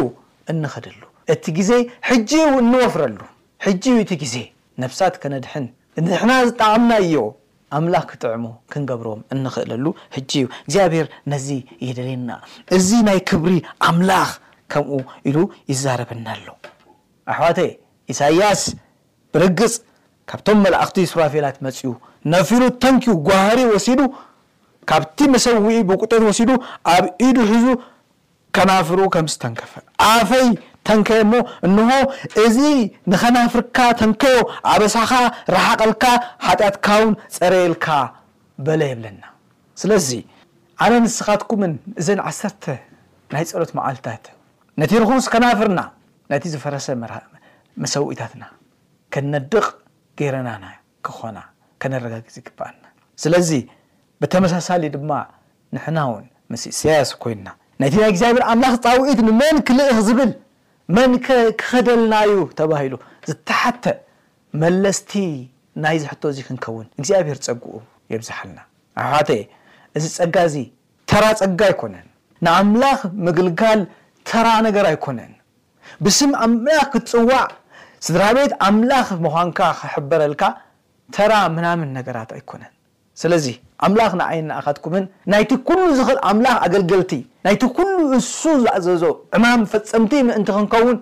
እንኸድሉ 0.52 1.02
እቲ 1.32 1.44
ግዜ 1.58 1.70
ሕጂዩ 2.10 2.42
እንወፍረሉ 2.60 3.18
ሕጂ 3.64 3.84
እቲ 4.04 4.12
ግዜ 4.22 4.36
ነብሳት 4.82 5.14
ከነድሕን 5.22 5.64
ድሕና 6.08 6.32
ዝጣዕምና 6.48 6.92
እዮ 7.04 7.14
ኣምላኽ 7.76 8.04
ክጥዕሞ 8.10 8.46
ክንገብሮም 8.72 9.20
እንኽእለሉ 9.34 9.84
ሕጂ 10.16 10.32
እዩ 10.42 10.46
እግዚኣብሄር 10.64 11.08
ነዚ 11.32 11.48
የደልየና 11.88 12.30
እዚ 12.78 12.88
ናይ 13.08 13.20
ክብሪ 13.30 13.54
ኣምላኽ 13.88 14.32
ከምኡ 14.74 15.02
ኢሉ 15.30 15.38
ይዛረበና 15.72 16.26
ኣሎ 16.36 16.46
ኣሕዋተ 17.32 17.58
ኢሳይያስ 18.12 18.60
ብርግፅ 19.32 19.72
ካብቶም 20.30 20.58
መላእክቲ 20.64 20.98
ስራፊላት 21.12 21.56
መፅኡ 21.66 21.90
ነፊሩ 22.34 22.62
ተንኪኡ 22.82 23.12
ጓህሪ 23.28 23.58
ወሲዱ 23.72 24.00
ካብቲ 24.90 25.18
መሰዊኢ 25.34 25.78
ብቁጠት 25.88 26.22
ወሲዱ 26.28 26.50
ኣብ 26.94 27.04
ኢዱ 27.26 27.36
ሒዙ 27.52 27.66
ከናፍሩ 28.56 28.98
ከም 29.14 29.26
ዝተንከፈ 29.32 29.72
ኣፈይ 30.10 30.46
ተንከዮሞ 30.88 31.32
እንሆ 31.66 31.88
እዚ 32.44 32.58
ንኸናፍርካ 33.12 33.78
ተንከዮ 34.00 34.36
ኣበሳኻ 34.72 35.12
ረሓቀልካ 35.54 36.04
ሓጢኣትካ 36.46 36.86
ውን 37.02 37.14
ፀረየልካ 37.36 37.86
በለ 38.66 38.80
የብለና 38.90 39.22
ስለዚ 39.82 40.08
ኣነ 40.84 40.92
ንስኻትኩምን 41.06 41.74
እዘን 42.00 42.20
ዓሰርተ 42.28 42.64
ናይ 43.34 43.44
ፀሎት 43.52 43.72
መዓልታት 43.78 44.24
ነቲ 44.80 44.92
ርኩስ 45.02 45.26
ከናፍርና 45.34 45.80
ነቲ 46.32 46.44
ዝፈረሰ 46.54 46.86
መሰውኢታትና 47.82 48.44
ከነድቕ 49.14 49.62
ገይረና 50.20 50.48
ክኾና 51.06 51.38
ከነረጋግፅ 51.82 52.34
ይግብኣልና 52.40 52.86
ስለዚ 53.22 53.50
ብተመሳሳሊ 54.22 54.84
ድማ 54.94 55.10
ንሕና 55.76 55.98
ውን 56.12 56.26
ምስእ 56.52 56.74
ስያስ 56.80 57.10
ኮይና 57.22 57.46
ነቲ 57.82 57.94
ናይ 58.02 58.10
እግዚኣብሔር 58.12 58.44
ኣምላኽ 58.52 58.74
ፃውኢት 58.86 59.20
ንመን 59.28 59.56
ክልእክ 59.68 59.98
ዝብል 60.08 60.32
መን 60.96 61.12
ክኸደልና 61.60 62.14
እዩ 62.30 62.38
ተባሂሉ 62.60 62.94
ዝተሓተ 63.30 63.84
መለስቲ 64.62 65.12
ናይ 65.84 65.96
ዝሕቶ 66.02 66.22
እዚ 66.32 66.38
ክንከውን 66.48 66.86
እግዚኣብሄር 67.00 67.38
ፀጉኡ 67.46 67.76
የብዛሓልና 68.14 68.58
ኣብሓተ 69.04 69.30
እዚ 69.98 70.04
ጸጋ 70.18 70.36
እዚ 70.50 70.56
ተራ 71.10 71.24
ጸጋ 71.40 71.60
ኣይኮነን 71.70 72.08
ንኣምላኽ 72.46 73.00
ምግልጋል 73.26 73.80
ተራ 74.30 74.46
ነገር 74.66 74.84
ኣይኮነን 74.92 75.32
ብስም 76.06 76.32
ኣምላኽ 76.46 76.86
ክትፅዋዕ 76.92 77.48
ስድራ 78.06 78.22
ቤት 78.36 78.52
ኣምላኽ 78.68 79.08
ምዃንካ 79.24 79.58
ክሕበረልካ 79.80 80.42
ተራ 81.14 81.32
ምናምን 81.56 81.88
ነገራት 81.98 82.30
ኣይኮነን 82.36 82.72
ስለዚ 83.20 83.46
ኣምላኽ 83.86 84.12
ንዓይንናእካትኩምን 84.20 85.04
ናይቲ 85.32 85.50
ኩሉ 85.68 85.84
ክእል 86.08 86.18
ኣምላኽ 86.30 86.56
ኣገልግልቲ 86.66 87.12
ናይቲ 87.46 87.62
ኩሉ 87.76 87.94
እሱ 88.18 88.40
ዘእዘዞ 88.64 89.02
ዕማም 89.36 89.62
ፈፀምቲ 89.72 90.12
ምእንቲ 90.28 90.48
ክንኸውን 90.58 90.96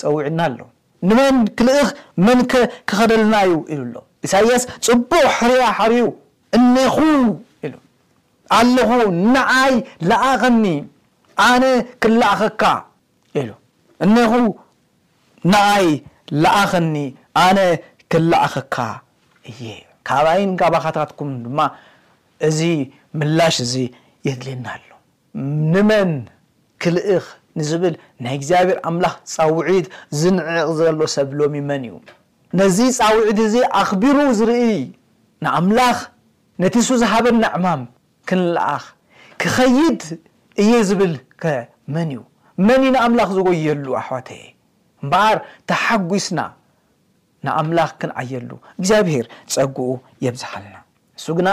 ፀውዕና 0.00 0.40
ኣሎው 0.48 0.68
ንመን 1.08 1.36
ክልእኽ 1.58 1.88
መንከ 2.26 2.52
ክኸደልናዩ 2.90 3.50
ኢሉ 3.74 3.80
ኣሎ 3.88 3.98
ኢሳይያስ 4.26 4.62
ፅቡቅ 4.86 5.24
ሕርያ 5.38 5.64
ሕርዩ 5.78 6.04
እነኹ 6.58 6.96
ኢሉ 7.66 7.74
ኣለኹ 8.58 8.90
ንዓይ 9.34 9.74
ላኣኸኒ 10.10 10.64
ኣነ 11.48 11.64
ክንላእኸካ 12.02 12.62
ሉ 13.48 13.50
እነኹ 14.04 14.32
ንኣይ 15.52 15.86
ላኣኸኒ 16.42 16.94
ኣነ 17.44 17.58
ክንላኣኸካ 18.10 18.74
እየ 19.50 19.60
ካብኣይን 20.08 20.50
ጋባኻታትኩም 20.60 21.30
ድማ 21.44 21.58
እዚ 22.48 22.58
ምላሽ 23.18 23.56
እዚ 23.66 23.74
የድልየና 24.26 24.66
ኣሎ 24.74 24.88
ንመን 25.72 26.10
ክልእኽ 26.82 27.26
ንዝብል 27.58 27.94
ናይ 28.24 28.34
እግዚኣብሔር 28.38 28.78
ኣምላኽ 28.90 29.14
ፃውዒት 29.34 29.86
ዝንዕቕ 30.20 30.66
ዘሎ 30.80 31.00
ሰብሎሚ 31.16 31.54
መን 31.68 31.84
እዩ 31.88 31.94
ነዚ 32.60 32.78
ፃውዒት 32.98 33.38
እዚ 33.46 33.54
ኣኽቢሩ 33.82 34.18
ዝርኢ 34.40 34.64
ንኣምላኽ 35.46 35.98
ነቲ 36.64 36.74
እሱ 36.84 36.88
ዝሃበናዕማም 37.02 37.82
ክንላኣኽ 38.30 38.84
ክኸይድ 39.42 40.02
እየ 40.62 40.72
ዝብልከ 40.90 41.44
መን 41.94 42.10
እዩ 42.16 42.20
መኒ 42.68 42.82
ንኣምላኽ 42.94 43.28
ዝጎየሉ 43.36 43.84
ኣሕዋተየ 44.00 44.42
እምበሃር 45.02 45.38
ተሓጒስና 45.70 46.40
ንኣምላኽ 47.46 47.90
ክንዓየሉ 48.00 48.50
እግዚኣብሄር 48.78 49.26
ፀጉኡ 49.54 49.88
የብዛሃልና 50.24 50.76
እሱ 51.18 51.26
ግና 51.38 51.48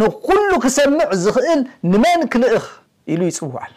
ንኩሉ 0.00 0.50
ክሰምዕ 0.64 1.08
ዝኽእል 1.24 1.62
ንመን 1.92 2.20
ክልእኽ 2.32 2.66
ኢሉ 3.12 3.20
ይፅዋዕሉ 3.30 3.76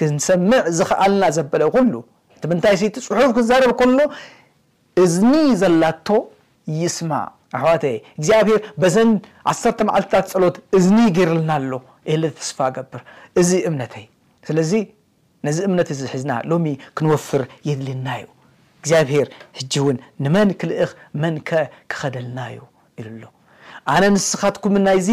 ክንሰምዕ 0.00 0.62
ዝክኣልና 0.78 1.24
ዘበለ 1.36 1.62
ኩሉ 1.74 1.94
እቲ 2.36 2.42
ምንታይ 2.50 2.76
ሰይቲ 2.80 2.96
ፅሑፍ 3.08 3.30
ክዘረብ 3.38 3.72
ከሎ 3.80 3.98
እዝኒ 5.02 5.32
ዘላቶ 5.62 6.08
ይስማ 6.82 7.12
ኣሕዋተየ 7.58 7.96
እግዚኣብሄር 8.18 8.60
በዘን 8.82 9.10
ዓተ 9.52 9.78
መዓልትታት 9.88 10.26
ፀሎት 10.34 10.56
እዝኒ 10.78 10.98
ገርልና 11.18 11.50
ኣሎ 11.60 11.72
የለ 12.10 12.22
ተስፋ 12.38 12.58
ገብር 12.76 13.02
እዚ 13.40 13.50
እምነተይ 13.68 14.04
ነዚ 15.46 15.58
እምነት 15.68 15.88
ዚሒዝና 16.00 16.32
ሎሚ 16.50 16.66
ክንወፍር 16.98 17.42
የድልና 17.68 18.08
እዩ 18.20 18.26
እግዚኣብሄር 18.80 19.28
ሕጂ 19.58 19.72
እውን 19.80 19.96
ንመን 20.24 20.50
ክልእኽ 20.60 20.90
መን 21.22 21.36
ከ 21.48 21.60
ክኸደልና 21.92 22.38
ዩ 22.54 22.58
ኢሉ 23.00 23.06
ኣሎ 23.14 23.22
ኣነ 23.92 24.02
ንስኻትኩምን 24.16 24.84
ናይዚ 24.88 25.08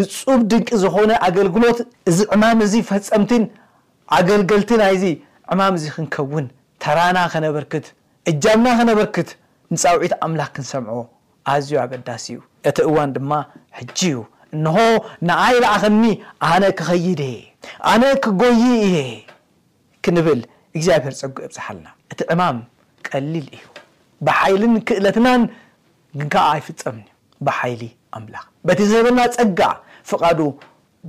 እፁብ 0.00 0.40
ድንቂ 0.50 0.68
ዝኾነ 0.82 1.10
ኣገልግሎት 1.26 1.78
እዚ 2.10 2.18
ዕማም 2.34 2.58
እዙ 2.66 2.74
ፈፀምቲን 2.90 3.44
ኣገልገልቲ 4.18 4.70
ናይዚ 4.82 5.04
ዕማም 5.54 5.74
እዚ 5.78 5.84
ክንከውን 5.94 6.46
ተራና 6.82 7.18
ኸነበርክት 7.32 7.86
ዕጃምና 8.32 8.68
ኸነበርክት 8.80 9.30
ንጻውዒት 9.72 10.14
ኣምላኽ 10.26 10.50
ክንሰምዖ 10.56 10.98
ኣዝዩ 11.52 11.72
ኣገዳሲ 11.84 12.26
እዩ 12.34 12.38
እቲ 12.68 12.78
እዋን 12.90 13.10
ድማ 13.16 13.32
ሕጂ 13.78 13.98
እዩ 14.12 14.18
እንሆ 14.56 14.76
ንኣይ 15.28 15.56
ለኣኸኒ 15.64 16.02
ኣነ 16.52 16.62
ክኸይድእ 16.78 17.36
ኣነ 17.92 18.02
ክጎይ 18.24 18.60
እየ 18.86 18.96
ክንብል 20.04 20.40
እግዚኣብሄር 20.76 21.14
ፀጉ 21.20 21.36
ብዛሓልና 21.50 21.86
እቲ 22.12 22.20
ዕማም 22.34 22.58
ቀሊል 23.08 23.46
እዩ 23.56 23.62
ብሓይልን 24.26 24.74
ክእለትናን 24.88 25.42
ግን 26.18 26.28
ከዓ 26.34 26.44
ኣይፍፀም 26.54 26.98
ዩ 27.06 27.08
ብሓይሊ 27.46 27.82
ኣምላኽ 28.18 28.44
በቲ 28.68 28.80
ዝህበና 28.90 29.18
ፀጋ 29.38 29.60
ፍቓዱ 30.10 30.40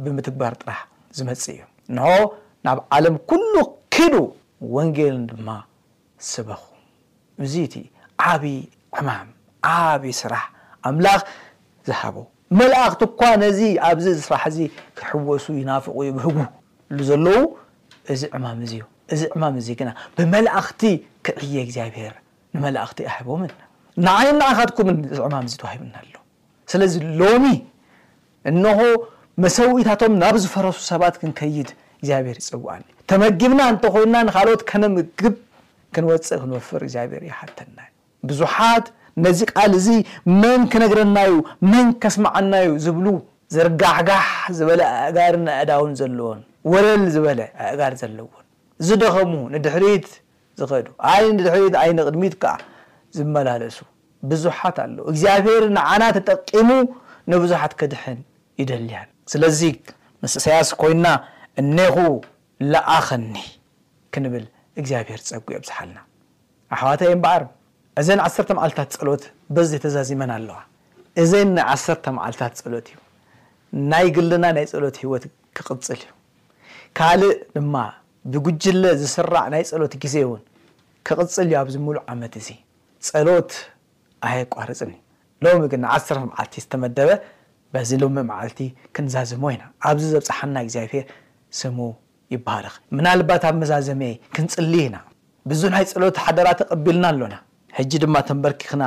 ብምትግባር 0.04 0.54
ጥራሕ 0.62 0.80
ዝመፅ 1.18 1.44
እዩ 1.54 1.62
ንሆ 1.98 2.08
ናብ 2.68 2.80
ዓለም 2.98 3.16
ኩሉ 3.32 3.54
ክዱ 3.96 4.16
ወንጌልን 4.76 5.24
ድማ 5.32 5.50
ሰበኹ 6.32 6.62
እዙ 7.46 7.54
እቲ 7.68 7.76
ዓብዪ 8.32 8.56
ዕማም 9.00 9.30
ዓብዪ 9.76 10.12
ስራሕ 10.22 10.46
ኣምላኽ 10.90 11.22
ዝሃበ 11.90 12.18
መላእክቲ 12.60 13.02
እኳ 13.10 13.22
ነዚ 13.44 13.60
ኣብዚ 13.88 14.06
ዝስራሕ 14.20 14.44
ዚ 14.56 14.66
ክሕወሱ 14.98 15.46
ይናፍቑ 15.60 15.94
ዩ 16.08 16.10
ህጉሉዘለዉ 16.24 17.40
እዚ 18.14 18.22
ዕማም 18.38 18.60
እ 18.66 18.70
እዚ 19.14 19.22
ዕማም 19.36 19.56
እዙ 19.62 19.68
ግና 19.80 19.90
ብመላእክቲ 20.18 20.82
ክየ 21.26 21.54
እግዚኣብሔር 21.66 22.14
ንመላእኽቲ 22.56 23.00
ኣሂቦምን 23.14 23.52
ንዓይናኣካትኩምን 24.06 24.98
እዚ 25.14 25.20
ዕማም 25.28 25.46
ዙ 25.52 25.54
ተዋሂብና 25.62 25.96
ኣሎ 26.04 26.14
ስለዚ 26.72 26.94
ሎሚ 27.20 27.46
እንሆ 28.52 28.80
መሰዊኢታቶም 29.44 30.14
ናብ 30.22 30.36
ዝፈረሱ 30.44 30.78
ሰባት 30.92 31.16
ክንከይድ 31.22 31.70
እግዚኣብሔር 32.02 32.38
ይፅዋዕ 32.42 32.80
ተመጊብና 33.12 33.62
እንተ 33.72 33.84
ኮይና 33.96 34.16
ንካልኦት 34.28 34.62
ከነምግብ 34.70 35.36
ክንወፅእ 35.96 36.40
ክንወፍር 36.44 36.82
እግዚኣብሔር 36.88 37.24
ይሓተና 37.32 37.78
ብዙሓት 38.30 38.88
ነዚ 39.26 39.40
ቃል 39.56 39.74
ዚ 39.88 39.90
መን 40.42 40.62
ክነግረናዩ 40.74 41.34
መን 41.72 41.88
ከስመዓናዩ 42.04 42.70
ዝብሉ 42.86 43.08
ዝርጋሕጋሕ 43.56 44.28
ዝበለ 44.58 44.82
ኣጋር 45.06 45.36
እዳውን 45.64 45.94
ዘለዎን 46.00 46.42
ወረል 46.72 47.04
ዝበለ 47.14 47.40
ዕእጋር 47.70 47.94
ዘለዎን 48.02 48.46
ዝደኸሙ 48.88 49.34
ንድሕሪት 49.54 50.08
ዝኸዱ 50.60 50.86
ይ 51.28 51.34
ድሕሪት 51.46 51.76
ዓይነ 51.84 51.98
ቅድሚት 52.08 52.34
ከዓ 52.44 52.56
ዝመላለሱ 53.18 53.78
ብዙሓት 54.32 54.78
ኣለ 54.84 54.96
እግዚኣብሄር 55.12 55.64
ንዓና 55.78 56.04
ተጠቂሙ 56.18 56.70
ንብዙሓት 57.32 57.74
ክድሕን 57.80 58.20
ይደልያን 58.62 59.10
ስለዚ 59.34 59.62
ምስ 60.24 60.34
ሰያስ 60.46 60.70
ኮይንና 60.82 61.08
እነኹ 61.62 61.96
ለኣኸኒ 62.74 63.34
ክንብል 64.16 64.46
እግዚኣብሄር 64.82 65.22
ፀጉኦ 65.30 65.56
ኣብዝሓልና 65.62 66.00
ኣሕዋተ 66.76 67.02
ም 67.18 67.20
በዓር 67.26 67.44
እዘን 68.02 68.20
ዓተ 68.28 68.50
መዓልታት 68.60 68.92
ፀሎት 69.00 69.24
በዘ 69.58 69.72
ተዛዚመን 69.86 70.32
ኣለዋ 70.38 70.58
እዘ 71.24 71.32
ዓሰተ 71.74 72.06
መዓልታት 72.18 72.54
ፀሎት 72.66 72.88
እዩ 72.94 72.98
ናይ 73.92 74.08
ግልና 74.16 74.46
ናይ 74.58 74.66
ፀሎት 74.74 74.96
ሂወት 75.04 75.24
ክቕፅል 75.58 75.90
እዩ 76.04 76.12
ካልእ 77.00 77.34
ድማ 77.56 77.76
ብጉጅለ 78.32 78.84
ዝስራዕ 79.02 79.42
ናይ 79.54 79.64
ፀሎት 79.70 79.94
ግዜ 80.04 80.16
እውን 80.28 80.42
ክቕፅል 81.08 81.46
እዩ 81.50 81.54
ኣብዚ 81.62 81.76
ሙሉእ 81.86 82.02
ዓመት 82.14 82.34
እዚ 82.40 82.48
ፀሎት 83.10 83.52
ኣይቋርፅን 84.28 84.92
ሎሚ 85.46 85.62
ግን 85.72 85.82
ን1 85.92 86.10
መዓልቲ 86.30 86.54
ዝተመደበ 86.64 87.10
በዚ 87.76 87.92
ሎሚ 88.02 88.18
ማዓልቲ 88.30 88.60
ክንዛዘሞ 88.96 89.44
ኢና 89.54 89.64
ኣብዚ 89.90 90.04
ዘብፀሓና 90.14 90.56
እግዚኣብሄር 90.66 91.06
ስሙ 91.60 91.78
ይባሃርክ 92.34 92.76
ምናልባት 92.98 93.46
ኣብ 93.50 93.56
መዛዘመአ 93.62 94.12
ክንፅልዩ 94.38 94.82
ኢና 94.88 94.98
ብዙ 95.52 95.62
ናይ 95.76 95.86
ፀሎት 95.94 96.18
ሓደራ 96.26 96.48
ተቐቢልና 96.62 97.06
ኣሎና 97.16 97.38
ሕጂ 97.78 97.92
ድማ 98.06 98.16
ተንበርክክና 98.32 98.84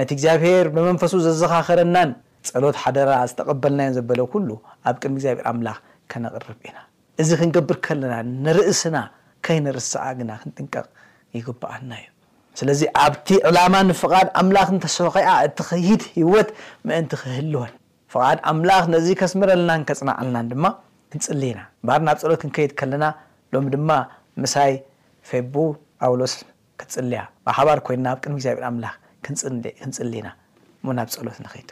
ነቲ 0.00 0.10
እግዚኣብሔር 0.16 0.66
ብመንፈሱ 0.74 1.12
ዘዘኻኸረናን 1.28 2.10
ፀሎት 2.50 2.76
ሓደራ 2.84 3.10
ዝተቐበልና 3.30 3.80
ዮ 3.88 3.94
ዘበለ 4.00 4.20
ኩሉ 4.34 4.48
ኣብ 4.88 4.96
ቅድሚ 5.02 5.14
ግዚኣብሔር 5.20 5.46
ኣምላክ 5.52 5.78
ከነቕርብ 6.12 6.58
ኢና 6.70 6.76
እዚ 7.22 7.30
ክንገብር 7.40 7.76
ከለና 7.86 8.14
ንርእስና 8.44 8.96
ከይንርስኣ 9.46 10.02
ግና 10.18 10.30
ክንጥንቀቕ 10.42 10.86
ይግብኣልና 11.36 11.92
እዩ 12.00 12.08
ስለዚ 12.58 12.80
ኣብቲ 13.02 13.26
ዕላማ 13.48 13.74
ንፍቓድ 13.90 14.28
ኣምላኽ 14.40 14.68
ንተሰኺ 14.76 15.14
እትኸይድ 15.46 16.02
ህወት 16.16 16.48
ምእንቲ 16.88 17.12
ክህልወን 17.22 17.72
ፍቓድ 18.14 18.38
ኣምላኽ 18.52 18.84
ነዚ 18.94 19.06
ከስምረልና 19.20 19.70
ከፅናዓልና 19.90 20.36
ድማ 20.50 20.64
ክንፅል 21.12 21.42
ና 21.58 21.62
ባር 21.88 22.00
ናብ 22.08 22.18
ፀሎት 22.22 22.40
ክንከይድ 22.44 22.72
ከለና 22.82 23.04
ሎሚ 23.54 23.66
ድማ 23.76 23.90
ምሳይ 24.42 24.72
ፌቡ 25.30 25.54
ኣውሎስ 26.08 26.34
ክትፅልያ 26.80 27.20
ብሓባር 27.48 27.78
ኮይና 27.88 28.06
ኣብ 28.14 28.18
ቅድሚ 28.24 28.38
ዚብር 28.48 28.64
ኣምላ 28.72 28.84
ክንፅሊ 29.26 30.14
ና 30.26 30.30
ናብ 30.98 31.08
ፀሎት 31.16 31.38
ንኸይቱ 31.46 31.70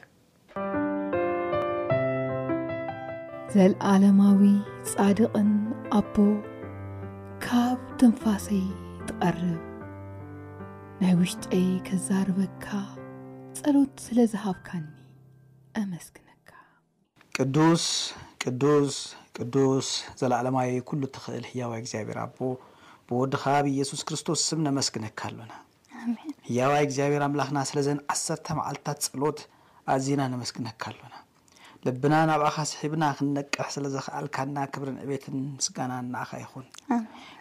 ዘለዓለማዊ 3.53 4.43
ፃድቅን 4.91 5.49
ኣቦ 5.97 6.15
ካብ 7.45 7.81
ተንፋሰይ 8.01 8.63
ትቀርብ 9.09 9.59
ናይ 11.01 11.13
ውሽጢ 11.19 11.51
ከዛርበካ 11.87 12.67
ፀሎት 13.59 13.95
ስለዝሃብካኒ 14.05 14.87
ኣመስግነካ 15.81 16.51
ቅዱስ 17.39 17.85
ቅዱስ 18.45 18.95
ቅዱስ 19.39 19.89
ዘለዓለማዊ 20.21 20.73
ኩሉ 20.91 21.03
ትኽእል 21.17 21.45
ሕያዋ 21.51 21.73
እግዚኣብሔር 21.83 22.21
ኣቦ 22.27 22.39
ብወዲ 23.11 23.33
ከባቢ 23.45 23.67
ኢየሱስ 23.77 24.03
ክርስቶስ 24.11 24.41
ስም 24.53 24.63
ነመስግነካ 24.69 25.21
ኣሎና 25.31 25.53
ሕያዋይ 26.51 26.83
እግዚኣብሔር 26.87 27.25
ኣምላክና 27.29 27.67
ስለዘን 27.73 28.01
ዓተ 28.15 28.47
መዓልታት 28.61 29.01
ፀሎት 29.13 29.41
ኣዚና 29.97 30.21
ነመስግነካ 30.37 30.83
ኣሎና 30.93 31.13
ልብና 31.87 32.15
ናብኣኻ 32.31 32.57
ስሒብና 32.71 33.05
ክንነቅሕ 33.19 33.67
ስለ 33.75 33.85
ዘኽኣልካና 33.95 34.59
ክብሪንዕቤትን 34.73 35.39
ስጋና 35.65 35.93
እንኣኻ 36.03 36.31
ይኹን 36.43 36.67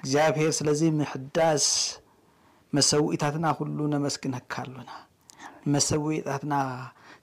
እግዚኣብሄር 0.01 0.51
ስለዙ 0.59 0.81
ምሕዳስ 0.99 1.65
መሰዊኢታትና 2.77 3.45
ኩሉ 3.59 3.77
ነመስግን 3.93 4.33
ካ 4.53 4.55
ኣሎና 4.63 4.91
መሰውኢታትና 5.73 6.53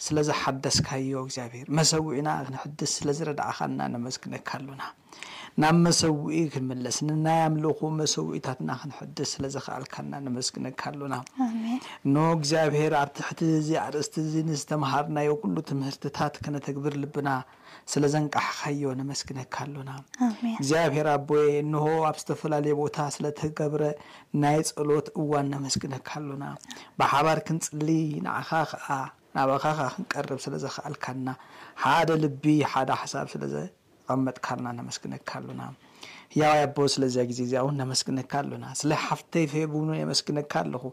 ስለዝሓደስካዮ 0.07 1.13
እግዚኣብሄር 1.27 1.69
መሰዊዒና 1.79 2.29
ክንሕድስ 2.47 2.91
ስለዝረድእካና 2.99 3.81
ነመስግነካ 3.95 4.49
ኣሎና 4.59 4.83
ናብ 5.63 5.77
መሰዊኢ 5.87 6.41
ክንመለስ 6.55 6.97
ንናይ 7.07 7.41
ኣምልኩ 7.47 7.81
መሰዊዒታትና 8.01 8.71
ክንሕድስ 8.81 9.31
ስለዘኽኣልካና 9.37 10.13
ነመስግነካ 10.27 10.83
ኣሎና 10.91 11.15
ን 12.13 12.17
እግዚኣብሄር 12.37 12.95
ኣብ 13.01 13.11
ትሕቲ 13.17 13.41
እዚ 13.61 13.71
ኣርእስቲ 13.87 14.15
እዚ 14.27 14.35
ንዝተምሃርናዮ 14.51 15.33
ኩሉ 15.45 15.57
ትምህርትታት 15.73 16.37
ከነተግብር 16.45 16.95
ልብና 17.05 17.31
ስለዘንቃሕካዮ 17.93 18.85
ነመስግነካ 19.01 19.55
ኣሎና 19.67 19.91
እግዚኣብሄር 20.61 21.07
ኣቦየ 21.17 21.51
ንሆ 21.75 21.87
ኣብ 22.11 22.17
ዝተፈላለዩ 22.23 22.75
ቦታ 22.83 22.97
ስለተገብረ 23.17 23.83
ናይ 24.45 24.59
ፀሎት 24.77 25.07
እዋን 25.21 25.47
ነመስግነካ 25.55 26.09
ኣሎና 26.23 26.45
ብሓባር 27.01 27.41
ክንፅሊ 27.49 27.89
ንዓኻ 28.27 28.51
ከ 28.73 28.77
ናብ 29.37 29.51
ኻኻ 29.65 29.73
ክንቀርብ 29.97 30.39
ስለ 30.45 30.55
ዘኽኣልካልና 30.65 31.31
ሓደ 31.83 32.09
ልቢ 32.23 32.45
ሓደ 32.73 32.91
ሓሳብ 33.01 33.27
ስለዘቐመጥካልና 33.35 34.69
ነመስግነካ 34.79 35.31
ኣሎና 35.41 35.63
ያዋ 36.41 36.51
ያቦ 36.61 36.79
ስለዚ 36.95 37.17
ግዜ 37.29 37.39
እዚኣ 37.47 37.61
ውን 37.67 37.77
ነመስግነካ 37.83 38.33
ኣሎና 38.43 38.67
ስለ 38.81 38.91
ሓፍተይ 39.05 39.45
ፌቡን 39.53 39.89
የመስግነካ 40.01 40.53
ኣለኹ 40.65 40.85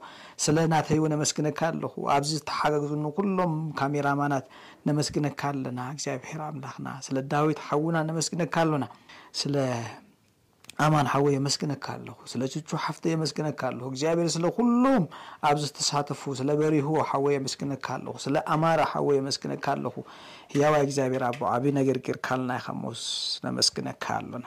ስለ 0.46 0.58
ናተይ 0.74 1.00
ዎ 1.04 1.10
ኣመስግነካ 1.18 1.60
ኣለኹ 1.72 1.94
ኣብዚ 2.16 2.32
ዝተሓጋግዙኑ 2.40 3.06
ኩሎም 3.18 3.54
ካሜራማናት 3.82 4.48
ነመስግነካ 4.90 5.42
ኣለና 5.54 5.80
እግዚኣብሔር 5.96 6.42
ኣምላኽና 6.50 6.88
ስለ 7.08 7.18
ዳዊት 7.34 7.62
ሓውና 7.68 7.98
ነመስግነካ 8.10 8.56
ኣሎናስ 8.66 8.92
ኣማን 10.84 11.08
ሓወ 11.12 11.28
የመስግነካ 11.36 11.86
ኣለኹ 11.98 12.18
ስለ 12.32 12.42
ቹ 12.70 12.80
ሓፍተ 12.86 13.04
የመስግነካ 13.12 13.62
ኣለኹ 13.72 13.86
እግዚኣብሄር 13.92 14.28
ስለኩሎም 14.36 15.04
ኣብ 15.50 15.58
ዝተሳተፉ 15.64 16.22
ስለ 16.40 16.50
በሪሁዎ 16.60 16.98
ሓወ 17.12 17.28
የመስግነካ 17.36 17.88
ኣለኹ 17.98 18.16
ስለ 18.26 18.36
ኣማራ 18.56 18.82
ሓወ 18.94 19.08
የመስግነካ 19.18 19.66
ኣለኹ 19.76 19.96
ያዋይ 20.62 20.84
እግዚኣብሄር 20.88 21.24
ኣቦ 21.30 21.40
ኣብይ 21.54 21.72
ነገርግር 21.80 22.18
ካልናይ 22.28 22.60
ከመስ 22.66 23.04
ነመስግነካ 23.46 24.04
ኣሎና 24.20 24.46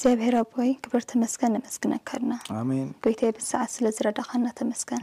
እግዚኣብሄርኣቦወይ 0.00 0.70
ክበር 0.84 1.02
ተመስከን 1.14 1.52
ነመስግነካ 1.58 2.08
ልና 2.22 2.34
ጎይታይ 3.06 3.32
ብሰዓት 3.38 3.72
ስለዝረዳካእና 3.76 4.46
ተመስከን 4.60 5.02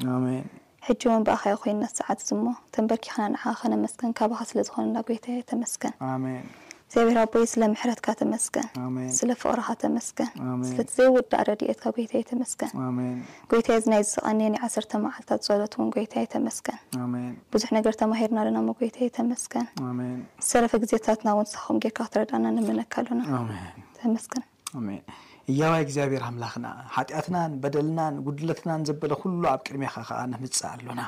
ሕጂውን 0.88 1.24
ብኣከይ 1.28 1.54
ኮይና 1.62 1.84
ሰዓት 2.00 2.20
ሞ 2.46 2.48
ተንበርኪክና 2.76 3.24
ን 3.32 3.36
ከነመስገን 3.62 4.12
ካብካ 4.20 4.40
ስለዝኮነና 4.52 4.98
ጎይታዮ 5.10 5.42
ተመስከን 5.52 5.94
እግዚኣብሔኣቦይ 6.90 7.46
ስለምሕረትካ 7.52 8.08
ተመስከን 8.20 8.68
ስለፍቅሪካ 9.18 9.72
ተመስን 9.82 10.28
ስዘውዳእ 10.92 11.42
ረድትካ 11.48 11.84
ይታ 12.20 12.30
መስን 12.42 12.72
ጎይታይ 13.52 13.78
ዚ 13.84 13.92
ናይ 13.94 14.04
ዝቐየ 14.12 14.48
1ተ 14.68 15.02
መዓልታት 15.06 15.42
ሎት 15.62 15.74
እውን 15.78 15.90
ጎይታይ 15.96 16.26
ተመስከን 16.36 16.78
ብዙሕ 17.56 17.70
ነገር 17.78 17.94
ተማሂርና 18.02 18.38
ለና 18.48 18.60
ይታይ 18.88 19.10
ተመስከን 19.18 19.68
ዝሰረፈ 20.44 20.72
ግዜታትናውን 20.84 21.50
ኹም 21.64 21.80
ጌርካ 21.86 22.00
ክትረዳና 22.08 22.46
ንመካ 22.58 22.94
ኣሎናመስን 23.04 24.42
እያዋይ 25.52 25.84
እግዚኣብሄር 25.88 26.24
ኣምላክና 26.30 26.66
ሓጢኣትናን 26.96 27.52
በደልናን 27.64 28.16
ጉድለትናን 28.28 28.82
ዘበለ 28.88 29.12
ኩሉ 29.24 29.44
ኣብ 29.54 29.60
ቅድሚካ 29.68 29.96
ከዓ 30.10 30.22
ንምፅእ 30.32 30.66
ኣሎና 30.74 31.04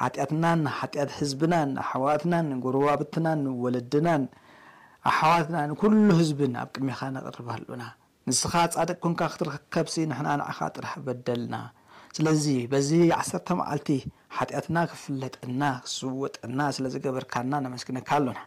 ሓጢኣትናን 0.00 0.62
ሓጢኣት 0.78 1.10
ህዝብናን 1.20 1.70
ኣሕዋእትናን 1.86 2.48
ጎረባብትና 2.64 3.28
ወለድና 3.66 4.06
ኣሓዋትና 5.08 5.56
ንኩሉ 5.70 5.92
ህዝብን 6.20 6.52
ኣብ 6.60 6.68
ቅድሚኻ 6.74 6.98
ነቕርባሉና 7.14 7.84
ንስኻ 8.28 8.52
ጻደቅ 8.74 8.98
ኮንካ 9.04 9.20
ክትረከብሲ 9.32 9.94
ንሕና 10.10 10.28
ንኻ 10.40 10.58
ጥራሕ 10.76 10.92
በደልና 11.06 11.54
ስለዚ 12.16 12.44
በዚ 12.72 12.90
ዓሰርተ 13.18 13.48
መዓልቲ 13.60 13.88
ሓጢኣትና 14.36 14.76
ክፍለጥና 14.90 15.62
ክስወጥና 15.84 16.60
ስለዝገበርካና 16.76 17.52
ነመስግነካ 17.64 18.10
ኣሎና 18.18 18.40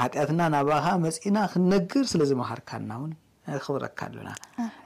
ሓጢአትና 0.00 0.40
ናባኻ 0.54 0.86
መፅእና 1.04 1.38
ክንነግር 1.52 2.04
ስለ 2.12 2.22
ዝመኻርካናውን 2.30 3.12
ኽብረካ 3.66 4.00
ኣሎና 4.10 4.30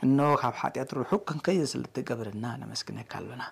እ 0.04 0.08
ካብ 0.42 0.54
ሓጢአት 0.62 0.90
ርሑቅ 0.98 1.22
ከንከዩ 1.30 1.60
ስለትገብርና 1.74 2.44
ነመስግነካ 2.62 3.12
ኣሎና 3.22 3.44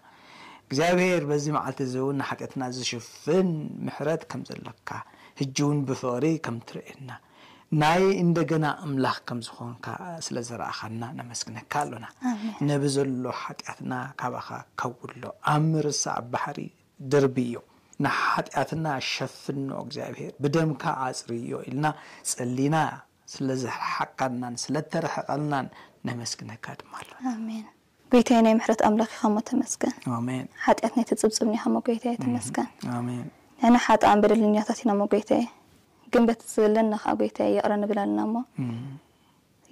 እግዚኣብሄር 0.67 1.25
በዚ 1.31 1.47
መዓልቲ 1.57 1.81
እዝእው 1.89 2.09
ሓጢአትና 2.31 2.63
ዝሽፍን 2.79 3.51
ምሕረት 3.87 4.23
ከም 4.33 4.43
ዘለካ 4.51 4.89
ህጂ 5.43 5.57
እውን 5.67 5.81
ብፍቅሪ 5.89 6.27
ከም 6.47 6.59
ትርአየና 6.69 7.11
ናይ 7.83 8.03
እንደገና 8.25 8.67
ኣምላኽ 8.87 9.17
ከም 9.29 9.39
ዝኾንካ 9.47 9.87
ስለዝረእኸልና 10.27 11.05
ነመስግነካ 11.21 11.73
ኣሎና 11.85 12.07
ነብዘሎ 12.69 13.25
ሓጢኣትና 13.43 13.93
ካብኻ 14.21 14.49
ከው 14.83 14.93
ሎ 15.23 15.33
ኣብ 15.53 15.63
ምርሳ 15.71 16.05
ባሕሪ 16.35 16.59
ድርቢ 17.15 17.37
እዮ 17.49 17.57
ንሓጢኣትና 18.07 18.87
ሸፍኖ 19.13 19.69
እግዚኣብሄር 19.87 20.33
ብደምካ 20.45 20.85
ኣፅሪ 21.09 21.33
ዮ 21.55 21.65
ኢልና 21.71 21.87
ፅሊና 22.33 22.77
ስለዝሓካልናን 23.35 24.55
ስለተረሕቀልናን 24.67 25.69
ነመስግነካ 26.09 26.67
ድማ 26.83 26.93
ኣሎና 27.03 27.27
ጎይታ 28.13 28.31
ናይ 28.47 28.55
ምሕረት 28.59 28.81
ኣምላኽ 28.89 29.13
ከሞ 29.21 29.37
ተመስገንሜ 29.53 30.37
ሓጢያት 30.67 30.93
ናይ 30.99 31.07
ተፅብፅብ 31.11 31.47
ኒከ 31.53 31.87
ይታየ 31.97 32.17
ተመስገን 32.25 32.69
ና 33.75 33.79
ሓጣ 33.87 34.03
በደልኛታት 34.23 34.79
ኢናሞጎይታየ 34.85 35.45
ግንበት 36.13 36.41
ዝብለና 36.53 36.93
ከዓ 37.03 37.13
ጎይታ 37.21 37.39
የቕረ 37.57 37.73
ንብል 37.83 37.99
ኣለና 38.05 38.21
ሞ 38.33 38.37